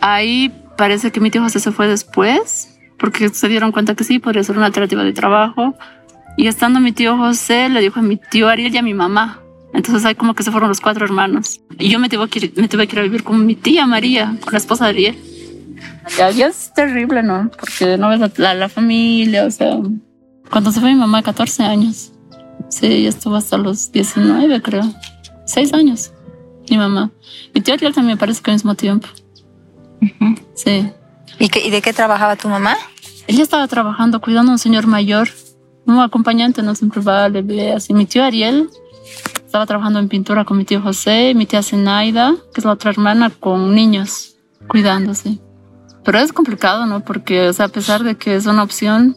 Ahí 0.01 0.51
parece 0.79 1.13
que 1.13 1.21
mi 1.21 1.31
tío 1.31 1.43
José 1.43 1.61
se 1.61 1.73
fue 1.73 1.87
después, 1.89 2.79
porque 2.99 3.29
se 3.29 3.49
dieron 3.49 3.71
cuenta 3.71 3.95
que 3.95 4.03
sí, 4.03 4.19
podría 4.19 4.43
ser 4.43 4.57
una 4.57 4.67
alternativa 4.67 5.05
de 5.05 5.13
trabajo. 5.13 5.75
Y 6.39 6.47
estando 6.47 6.81
mi 6.81 6.93
tío 6.93 7.19
José, 7.19 7.69
le 7.69 7.83
dijo 7.83 8.01
a 8.01 8.03
mi 8.03 8.17
tío 8.17 8.49
Ariel 8.49 8.75
y 8.75 8.79
a 8.79 8.83
mi 8.83 8.95
mamá. 8.95 9.41
Entonces 9.75 10.07
ahí 10.07 10.15
como 10.15 10.35
que 10.35 10.43
se 10.43 10.51
fueron 10.51 10.71
los 10.71 10.81
cuatro 10.81 11.05
hermanos. 11.05 11.61
Y 11.79 11.91
yo 11.91 11.99
me 11.99 12.09
tuve 12.09 12.29
que 12.29 12.39
ir, 12.39 12.53
me 12.57 12.69
tuve 12.69 12.87
que 12.87 12.97
ir 12.97 13.01
a 13.01 13.03
vivir 13.03 13.25
con 13.25 13.45
mi 13.45 13.57
tía 13.57 13.87
María, 13.87 14.37
con 14.41 14.53
la 14.53 14.59
esposa 14.59 14.85
de 14.85 14.91
Ariel. 14.91 15.34
Ya, 16.17 16.29
es 16.47 16.73
terrible, 16.75 17.23
¿no? 17.23 17.51
Porque 17.59 17.97
no 17.97 18.09
ves 18.09 18.39
la, 18.39 18.55
la, 18.55 18.69
familia, 18.69 19.47
o 19.47 19.51
sea... 19.51 19.79
Cuando 20.51 20.71
se 20.71 20.81
fue 20.81 20.93
mi 20.93 20.99
mamá, 20.99 21.23
14 21.23 21.63
años. 21.65 22.13
Sí, 22.69 23.07
estuvo 23.07 23.37
hasta 23.37 23.57
los 23.57 23.91
19, 23.91 24.63
creo. 24.63 24.85
6 25.47 25.73
años, 25.73 26.13
mi 26.71 26.77
mamá. 26.77 27.11
Mi 27.55 27.61
tío 27.61 27.75
Ariel 27.75 27.95
también 27.95 28.19
parece 28.19 28.43
que 28.43 28.51
al 28.51 28.57
mismo 28.57 28.75
tiempo. 28.75 29.09
Sí. 30.55 30.91
¿Y, 31.39 31.49
qué, 31.49 31.67
¿Y 31.67 31.71
de 31.71 31.83
qué 31.83 31.93
trabajaba 31.93 32.37
tu 32.37 32.49
mamá? 32.49 32.77
Ella 33.27 33.43
estaba 33.43 33.67
trabajando 33.69 34.21
cuidando 34.21 34.53
a 34.53 34.55
un 34.55 34.59
señor 34.59 34.87
mayor, 34.87 35.29
un 35.87 35.99
acompañante, 35.99 36.63
no 36.63 36.75
siempre 36.75 37.01
va, 37.01 37.29
le 37.29 37.43
ve 37.43 37.73
así. 37.73 37.95
Mi 37.95 38.07
tío 38.07 38.23
Ariel 38.23 38.69
estaba 39.35 39.67
trabajando 39.67 39.99
en 39.99 40.09
pintura 40.09 40.45
con 40.45 40.59
mi 40.59 40.65
tío 40.65 40.81
José, 40.81 41.33
mi 41.35 41.47
tía 41.47 41.63
Zenaida, 41.63 42.35
que 42.53 42.61
es 42.61 42.65
la 42.65 42.73
otra 42.73 42.91
hermana, 42.91 43.31
con 43.31 43.75
niños, 43.75 44.37
cuidándose. 44.69 45.39
Pero 46.05 46.19
es 46.19 46.33
complicado, 46.33 46.87
¿no? 46.87 47.01
Porque, 47.01 47.49
o 47.49 47.53
sea, 47.53 47.67
a 47.67 47.69
pesar 47.69 48.03
de 48.05 48.17
que 48.17 48.37
es 48.37 48.47
una 48.47 48.63
opción 48.63 49.17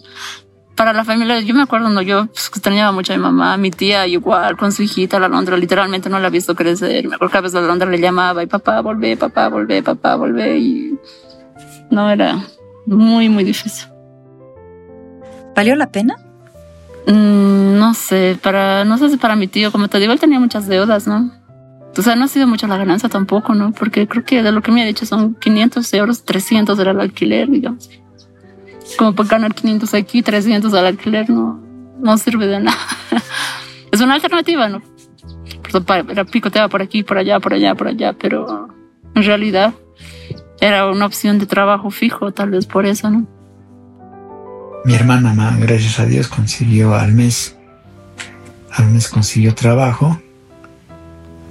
para 0.76 0.94
la 0.94 1.04
familia, 1.04 1.40
yo 1.42 1.54
me 1.54 1.64
acuerdo, 1.64 1.90
no, 1.90 2.02
yo 2.02 2.28
pues, 2.28 2.48
extrañaba 2.48 2.92
mucho 2.92 3.12
a 3.12 3.18
mi 3.18 3.24
mamá, 3.24 3.58
mi 3.58 3.72
tía 3.72 4.08
igual, 4.08 4.56
con 4.56 4.72
su 4.72 4.84
hijita, 4.84 5.20
la 5.20 5.28
Londra, 5.28 5.58
literalmente 5.58 6.10
no 6.10 6.20
la 6.20 6.28
he 6.28 6.32
visto 6.32 6.56
crecer. 6.56 7.08
Me 7.08 7.16
acuerdo 7.16 7.32
que 7.32 7.38
a 7.40 7.42
veces 7.42 7.62
la 7.62 7.68
Londra 7.68 7.90
le 7.90 8.00
llamaba 8.00 8.44
y 8.44 8.48
papá, 8.48 8.80
volvé, 8.82 9.18
papá, 9.18 9.50
volvé, 9.50 9.84
papá, 9.84 10.16
volvé. 10.16 10.58
Y 10.60 11.00
no, 11.90 12.10
era 12.10 12.40
muy, 12.86 13.28
muy 13.28 13.44
difícil. 13.44 13.88
¿Valió 15.56 15.76
la 15.76 15.92
pena? 15.92 16.16
Mm, 17.08 17.80
no 17.80 17.94
sé, 17.94 18.38
para, 18.42 18.86
no 18.86 18.98
sé 18.98 19.10
si 19.10 19.18
para 19.18 19.36
mi 19.36 19.48
tío, 19.48 19.72
como 19.72 19.88
te 19.88 19.98
digo, 19.98 20.14
él 20.14 20.20
tenía 20.20 20.40
muchas 20.40 20.68
deudas, 20.68 21.08
¿no? 21.08 21.32
O 21.98 22.02
sea, 22.02 22.16
no 22.16 22.26
ha 22.26 22.28
sido 22.28 22.48
mucha 22.48 22.68
la 22.68 22.78
ganancia 22.78 23.10
tampoco, 23.10 23.56
¿no? 23.56 23.72
Porque 23.72 24.08
creo 24.08 24.24
que 24.24 24.44
de 24.44 24.52
lo 24.52 24.62
que 24.62 24.72
me 24.72 24.84
ha 24.84 24.86
dicho 24.86 25.06
son 25.06 25.36
500 25.36 25.94
euros, 25.94 26.24
300 26.24 26.78
era 26.78 26.92
el 26.92 27.00
alquiler, 27.00 27.50
digamos. 27.50 27.90
Como 28.98 29.14
para 29.16 29.30
ganar 29.30 29.56
500 29.56 29.94
aquí, 29.94 30.22
300 30.22 30.74
al 30.74 30.86
alquiler, 30.86 31.30
no, 31.30 31.60
no 32.00 32.18
sirve 32.18 32.48
de 32.48 32.60
nada. 32.60 32.78
es 33.92 34.02
una 34.02 34.16
alternativa, 34.16 34.70
¿no? 34.70 34.82
Era 36.10 36.26
picoteaba 36.26 36.70
por 36.70 36.82
aquí, 36.82 37.04
por 37.04 37.18
allá, 37.18 37.40
por 37.40 37.54
allá, 37.54 37.76
por 37.76 37.88
allá, 37.88 38.14
pero 38.14 38.70
en 39.16 39.24
realidad 39.24 39.74
era 40.62 40.90
una 40.90 41.06
opción 41.06 41.40
de 41.40 41.46
trabajo 41.46 41.90
fijo, 41.90 42.32
tal 42.32 42.52
vez 42.52 42.66
por 42.66 42.86
eso, 42.86 43.10
¿no? 43.10 43.28
Mi 44.86 44.94
hermana, 44.94 45.58
gracias 45.60 46.00
a 46.00 46.06
Dios, 46.06 46.28
consiguió 46.28 46.96
al 46.96 47.12
mes, 47.12 47.58
al 48.72 48.88
mes 48.92 49.10
consiguió 49.10 49.54
trabajo, 49.54 50.22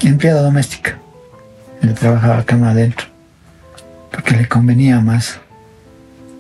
empleada 0.01 0.43
doméstica. 0.43 0.99
Le 1.81 1.93
trabajaba 1.93 2.45
cama 2.45 2.71
adentro, 2.71 3.07
porque 4.11 4.37
le 4.37 4.49
convenía 4.49 5.01
más. 5.01 5.39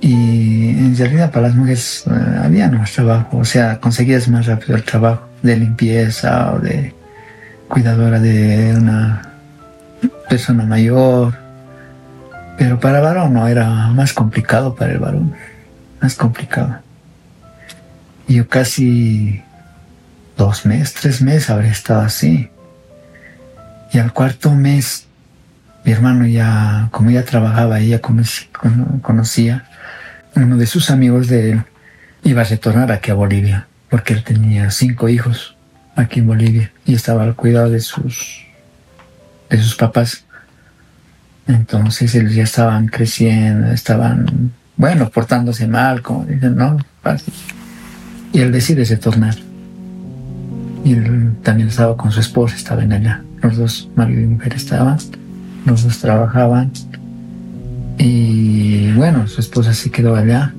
Y 0.00 0.68
en 0.70 0.96
realidad 0.96 1.30
para 1.30 1.48
las 1.48 1.56
mujeres 1.56 2.04
eh, 2.06 2.40
había 2.42 2.70
más 2.70 2.92
trabajo, 2.92 3.38
o 3.38 3.44
sea, 3.44 3.80
conseguías 3.80 4.28
más 4.28 4.46
rápido 4.46 4.76
el 4.76 4.84
trabajo 4.84 5.26
de 5.42 5.56
limpieza 5.56 6.52
o 6.52 6.58
de 6.58 6.94
cuidadora 7.68 8.20
de 8.20 8.74
una 8.76 9.22
persona 10.28 10.64
mayor. 10.64 11.34
Pero 12.58 12.80
para 12.80 12.98
el 12.98 13.04
varón 13.04 13.34
no, 13.34 13.46
era 13.48 13.68
más 13.88 14.12
complicado 14.12 14.74
para 14.74 14.92
el 14.92 14.98
varón, 14.98 15.34
más 16.00 16.14
complicado. 16.14 16.78
Yo 18.28 18.48
casi 18.48 19.42
dos 20.36 20.66
meses, 20.66 20.94
tres 20.94 21.22
meses 21.22 21.50
habría 21.50 21.70
estado 21.70 22.00
así. 22.00 22.50
Y 23.92 23.98
al 23.98 24.12
cuarto 24.12 24.52
mes, 24.52 25.06
mi 25.84 25.92
hermano 25.92 26.26
ya, 26.26 26.88
como 26.90 27.10
ya 27.10 27.24
trabajaba, 27.24 27.80
ella 27.80 28.00
conocía, 28.00 29.64
uno 30.34 30.56
de 30.56 30.66
sus 30.66 30.90
amigos 30.90 31.28
de 31.28 31.52
él 31.52 31.62
iba 32.24 32.42
a 32.42 32.44
retornar 32.44 32.92
aquí 32.92 33.10
a 33.10 33.14
Bolivia, 33.14 33.68
porque 33.88 34.12
él 34.12 34.24
tenía 34.24 34.70
cinco 34.70 35.08
hijos 35.08 35.56
aquí 35.94 36.20
en 36.20 36.26
Bolivia 36.26 36.72
y 36.84 36.94
estaba 36.94 37.22
al 37.22 37.34
cuidado 37.34 37.70
de 37.70 37.80
sus, 37.80 38.44
de 39.48 39.58
sus 39.58 39.76
papás. 39.76 40.24
Entonces 41.46 42.14
ellos 42.14 42.34
ya 42.34 42.42
estaban 42.42 42.88
creciendo, 42.88 43.68
estaban, 43.68 44.52
bueno, 44.76 45.08
portándose 45.10 45.66
mal, 45.68 46.02
como 46.02 46.24
dicen, 46.24 46.56
¿no? 46.56 46.76
Y 48.32 48.40
él 48.40 48.52
decide 48.52 48.84
retornar. 48.84 49.36
Y 50.84 50.92
él 50.92 51.36
también 51.42 51.68
estaba 51.68 51.96
con 51.96 52.10
su 52.10 52.20
esposa, 52.20 52.56
estaba 52.56 52.82
en 52.82 52.92
allá. 52.92 53.22
Los 53.46 53.58
dos, 53.58 53.88
marido 53.94 54.22
y 54.22 54.26
mujer, 54.26 54.54
estaban. 54.54 54.98
Los 55.66 55.84
dos 55.84 55.98
trabajaban. 56.00 56.72
Y 57.96 58.92
bueno, 58.94 59.28
su 59.28 59.40
esposa 59.40 59.72
se 59.72 59.88
quedó 59.90 60.16
allá. 60.16 60.52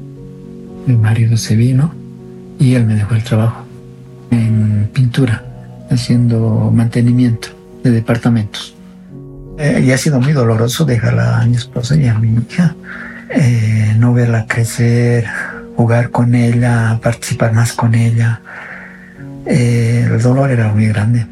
Mi 0.85 0.95
marido 0.95 1.35
se 1.35 1.57
vino 1.57 1.93
y 2.57 2.75
él 2.75 2.85
me 2.85 2.95
dejó 2.95 3.15
el 3.15 3.23
trabajo 3.25 3.65
en 4.31 4.89
pintura, 4.93 5.43
haciendo 5.91 6.71
mantenimiento 6.73 7.49
de 7.83 7.91
departamentos. 7.91 8.73
Eh, 9.57 9.83
y 9.85 9.91
ha 9.91 9.97
sido 9.97 10.21
muy 10.21 10.31
doloroso 10.31 10.85
dejar 10.85 11.19
a 11.19 11.45
mi 11.45 11.57
esposa 11.57 11.97
y 11.97 12.07
a 12.07 12.13
mi 12.13 12.41
hija, 12.41 12.73
eh, 13.29 13.95
no 13.97 14.13
verla 14.13 14.45
crecer, 14.47 15.25
jugar 15.75 16.09
con 16.09 16.35
ella, 16.35 17.01
participar 17.03 17.51
más 17.51 17.73
con 17.73 17.95
ella. 17.95 18.39
Eh, 19.45 20.07
el 20.09 20.21
dolor 20.21 20.51
era 20.51 20.71
muy 20.71 20.87
grande. 20.87 21.25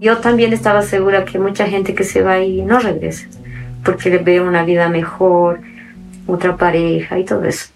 Yo 0.00 0.16
también 0.16 0.54
estaba 0.54 0.80
segura 0.80 1.26
que 1.26 1.38
mucha 1.38 1.66
gente 1.66 1.94
que 1.94 2.04
se 2.04 2.22
va 2.22 2.40
y 2.40 2.62
no 2.62 2.78
regresa, 2.78 3.26
porque 3.84 4.08
le 4.08 4.18
ve 4.18 4.40
una 4.40 4.64
vida 4.64 4.88
mejor, 4.88 5.60
otra 6.26 6.56
pareja 6.56 7.18
y 7.18 7.24
todo 7.26 7.44
eso. 7.44 7.66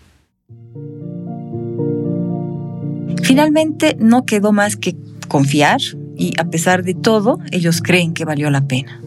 Finalmente 3.22 3.96
no 3.98 4.24
quedó 4.24 4.52
más 4.52 4.76
que 4.76 4.96
confiar 5.28 5.80
y 6.16 6.32
a 6.40 6.44
pesar 6.44 6.82
de 6.82 6.94
todo, 6.94 7.40
ellos 7.50 7.82
creen 7.82 8.14
que 8.14 8.24
valió 8.24 8.50
la 8.50 8.62
pena. 8.62 9.00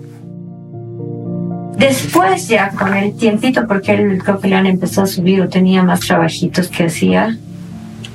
Después 1.77 2.47
ya 2.47 2.69
con 2.69 2.93
el 2.93 3.15
tiempito, 3.15 3.65
porque 3.67 3.93
él 3.93 4.21
creo 4.23 4.39
que 4.39 4.47
le 4.47 4.55
han 4.55 4.65
empezado 4.67 5.05
a 5.05 5.07
subir 5.07 5.41
o 5.41 5.49
tenía 5.49 5.81
más 5.81 6.01
trabajitos 6.01 6.67
que 6.67 6.85
hacía, 6.85 7.37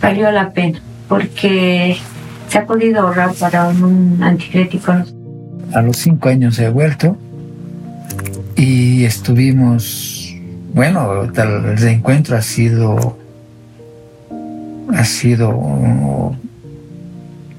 valió 0.01 0.31
la 0.31 0.53
pena, 0.53 0.81
porque 1.09 1.97
se 2.53 2.59
ha 2.59 2.67
podido 2.67 3.01
ahorrar 3.01 3.33
para 3.33 3.69
un 3.69 4.19
anticrético. 4.21 4.93
A 5.73 5.81
los 5.81 5.97
cinco 5.97 6.29
años 6.29 6.59
he 6.59 6.69
vuelto 6.69 7.17
y 8.57 9.05
estuvimos, 9.07 10.37
bueno, 10.75 11.23
el 11.23 11.79
reencuentro 11.79 12.37
ha 12.37 12.43
sido, 12.43 13.17
ha 14.95 15.05
sido 15.07 16.37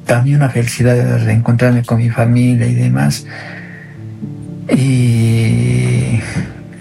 también 0.06 0.36
una 0.36 0.50
felicidad 0.50 0.94
de 0.94 1.18
reencontrarme 1.18 1.84
con 1.84 1.98
mi 1.98 2.12
familia 2.12 2.68
y 2.68 2.76
demás. 2.76 3.26
Y 4.70 6.20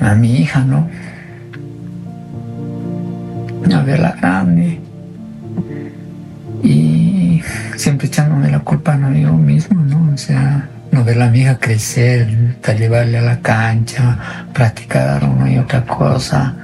a 0.00 0.14
mi 0.16 0.36
hija, 0.36 0.60
¿no? 0.64 0.86
A 3.74 3.82
verla 3.84 4.14
grande. 4.20 4.80
Y 6.62 7.11
siempre 7.76 8.06
echándome 8.06 8.50
la 8.50 8.60
culpa 8.60 8.94
a 8.94 9.12
yo 9.12 9.32
mismo, 9.32 9.82
¿no? 9.82 10.12
O 10.12 10.16
sea, 10.16 10.68
no 10.90 11.04
ver 11.04 11.20
a 11.22 11.30
mi 11.30 11.40
hija 11.40 11.58
crecer, 11.58 12.56
llevarle 12.78 13.18
a 13.18 13.22
la 13.22 13.40
cancha, 13.40 14.46
practicar 14.52 15.24
una 15.24 15.50
y 15.50 15.58
otra 15.58 15.84
cosa. 15.84 16.54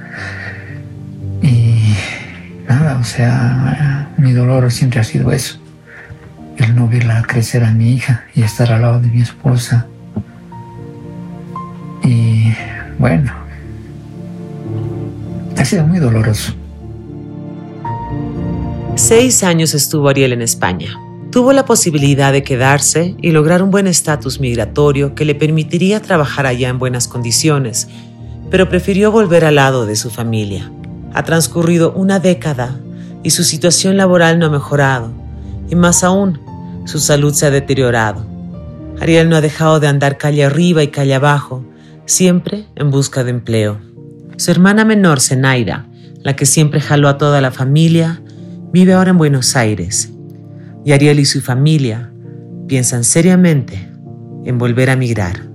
Y 1.41 1.95
nada, 2.67 2.97
o 2.97 3.03
sea, 3.03 4.09
mi 4.17 4.33
dolor 4.33 4.71
siempre 4.71 4.99
ha 4.99 5.03
sido 5.03 5.31
eso. 5.31 5.59
El 6.57 6.75
no 6.75 6.87
verla 6.87 7.23
crecer 7.23 7.63
a 7.63 7.71
mi 7.71 7.93
hija 7.93 8.25
y 8.35 8.43
estar 8.43 8.71
al 8.71 8.81
lado 8.81 8.99
de 8.99 9.07
mi 9.07 9.21
esposa. 9.21 9.87
Y 12.03 12.53
bueno, 12.97 13.31
ha 15.57 15.65
sido 15.65 15.87
muy 15.87 15.99
doloroso. 15.99 16.58
Seis 18.99 19.43
años 19.43 19.75
estuvo 19.75 20.09
Ariel 20.09 20.33
en 20.33 20.41
España. 20.41 20.99
Tuvo 21.31 21.53
la 21.53 21.63
posibilidad 21.63 22.33
de 22.33 22.43
quedarse 22.43 23.15
y 23.21 23.31
lograr 23.31 23.63
un 23.63 23.71
buen 23.71 23.87
estatus 23.87 24.41
migratorio 24.41 25.15
que 25.15 25.23
le 25.23 25.35
permitiría 25.35 26.01
trabajar 26.01 26.45
allá 26.45 26.67
en 26.67 26.79
buenas 26.79 27.07
condiciones, 27.07 27.87
pero 28.51 28.67
prefirió 28.67 29.09
volver 29.09 29.45
al 29.45 29.55
lado 29.55 29.85
de 29.85 29.95
su 29.95 30.09
familia. 30.09 30.69
Ha 31.13 31.23
transcurrido 31.23 31.93
una 31.93 32.19
década 32.19 32.77
y 33.23 33.29
su 33.29 33.45
situación 33.45 33.95
laboral 33.95 34.37
no 34.37 34.47
ha 34.47 34.49
mejorado, 34.49 35.13
y 35.69 35.75
más 35.75 36.03
aún, 36.03 36.37
su 36.83 36.99
salud 36.99 37.33
se 37.33 37.45
ha 37.45 37.51
deteriorado. 37.51 38.27
Ariel 38.99 39.29
no 39.29 39.37
ha 39.37 39.41
dejado 39.41 39.79
de 39.79 39.87
andar 39.87 40.17
calle 40.17 40.43
arriba 40.43 40.83
y 40.83 40.89
calle 40.89 41.15
abajo, 41.15 41.63
siempre 42.05 42.65
en 42.75 42.91
busca 42.91 43.23
de 43.23 43.31
empleo. 43.31 43.79
Su 44.35 44.51
hermana 44.51 44.83
menor, 44.83 45.21
Zenaida, 45.21 45.87
la 46.21 46.35
que 46.35 46.45
siempre 46.45 46.81
jaló 46.81 47.07
a 47.07 47.17
toda 47.17 47.39
la 47.39 47.51
familia, 47.51 48.21
vive 48.71 48.93
ahora 48.93 49.11
en 49.11 49.17
Buenos 49.17 49.55
Aires 49.55 50.11
y 50.85 50.91
Ariel 50.91 51.19
y 51.19 51.25
su 51.25 51.41
familia 51.41 52.11
piensan 52.67 53.03
seriamente 53.03 53.89
en 54.45 54.57
volver 54.57 54.89
a 54.89 54.95
migrar. 54.95 55.49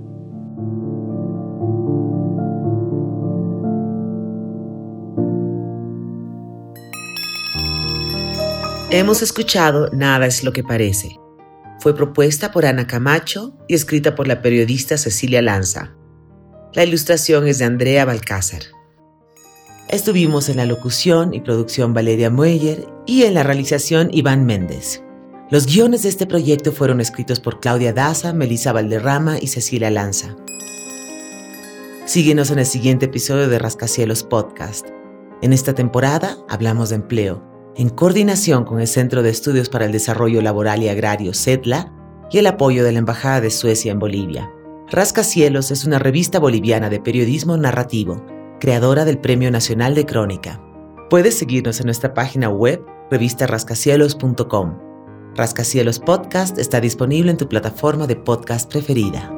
Hemos 8.90 9.22
escuchado 9.22 9.90
Nada 9.92 10.26
es 10.26 10.44
lo 10.44 10.52
que 10.52 10.62
parece. 10.62 11.18
Fue 11.80 11.96
propuesta 11.96 12.52
por 12.52 12.64
Ana 12.64 12.86
Camacho 12.86 13.58
y 13.66 13.74
escrita 13.74 14.14
por 14.14 14.28
la 14.28 14.40
periodista 14.40 14.96
Cecilia 14.96 15.42
Lanza. 15.42 15.96
La 16.74 16.84
ilustración 16.84 17.46
es 17.46 17.58
de 17.58 17.64
Andrea 17.64 18.04
Balcázar. 18.04 18.62
Estuvimos 19.94 20.48
en 20.48 20.56
la 20.56 20.66
locución 20.66 21.34
y 21.34 21.40
producción 21.40 21.94
Valeria 21.94 22.28
Mueller 22.28 22.88
y 23.06 23.22
en 23.22 23.34
la 23.34 23.44
realización 23.44 24.08
Iván 24.10 24.44
Méndez. 24.44 25.04
Los 25.50 25.66
guiones 25.66 26.02
de 26.02 26.08
este 26.08 26.26
proyecto 26.26 26.72
fueron 26.72 27.00
escritos 27.00 27.38
por 27.38 27.60
Claudia 27.60 27.92
Daza, 27.92 28.32
Melissa 28.32 28.72
Valderrama 28.72 29.38
y 29.40 29.46
Cecilia 29.46 29.92
Lanza. 29.92 30.34
Síguenos 32.06 32.50
en 32.50 32.58
el 32.58 32.66
siguiente 32.66 33.06
episodio 33.06 33.48
de 33.48 33.60
Rascacielos 33.60 34.24
Podcast. 34.24 34.84
En 35.42 35.52
esta 35.52 35.74
temporada 35.76 36.38
hablamos 36.48 36.88
de 36.88 36.96
empleo, 36.96 37.44
en 37.76 37.88
coordinación 37.88 38.64
con 38.64 38.80
el 38.80 38.88
Centro 38.88 39.22
de 39.22 39.30
Estudios 39.30 39.68
para 39.68 39.84
el 39.84 39.92
Desarrollo 39.92 40.42
Laboral 40.42 40.82
y 40.82 40.88
Agrario, 40.88 41.34
CETLA, 41.34 41.94
y 42.32 42.38
el 42.38 42.48
apoyo 42.48 42.82
de 42.82 42.90
la 42.90 42.98
Embajada 42.98 43.40
de 43.40 43.52
Suecia 43.52 43.92
en 43.92 44.00
Bolivia. 44.00 44.50
Rascacielos 44.90 45.70
es 45.70 45.84
una 45.84 46.00
revista 46.00 46.40
boliviana 46.40 46.90
de 46.90 46.98
periodismo 46.98 47.56
narrativo 47.56 48.33
creadora 48.64 49.04
del 49.04 49.18
Premio 49.18 49.50
Nacional 49.50 49.94
de 49.94 50.06
Crónica. 50.06 50.58
Puedes 51.10 51.36
seguirnos 51.36 51.80
en 51.80 51.84
nuestra 51.84 52.14
página 52.14 52.48
web 52.48 52.82
revistarrascacielos.com. 53.10 54.78
Rascacielos 55.34 56.00
Podcast 56.00 56.56
está 56.56 56.80
disponible 56.80 57.30
en 57.30 57.36
tu 57.36 57.46
plataforma 57.46 58.06
de 58.06 58.16
podcast 58.16 58.72
preferida. 58.72 59.33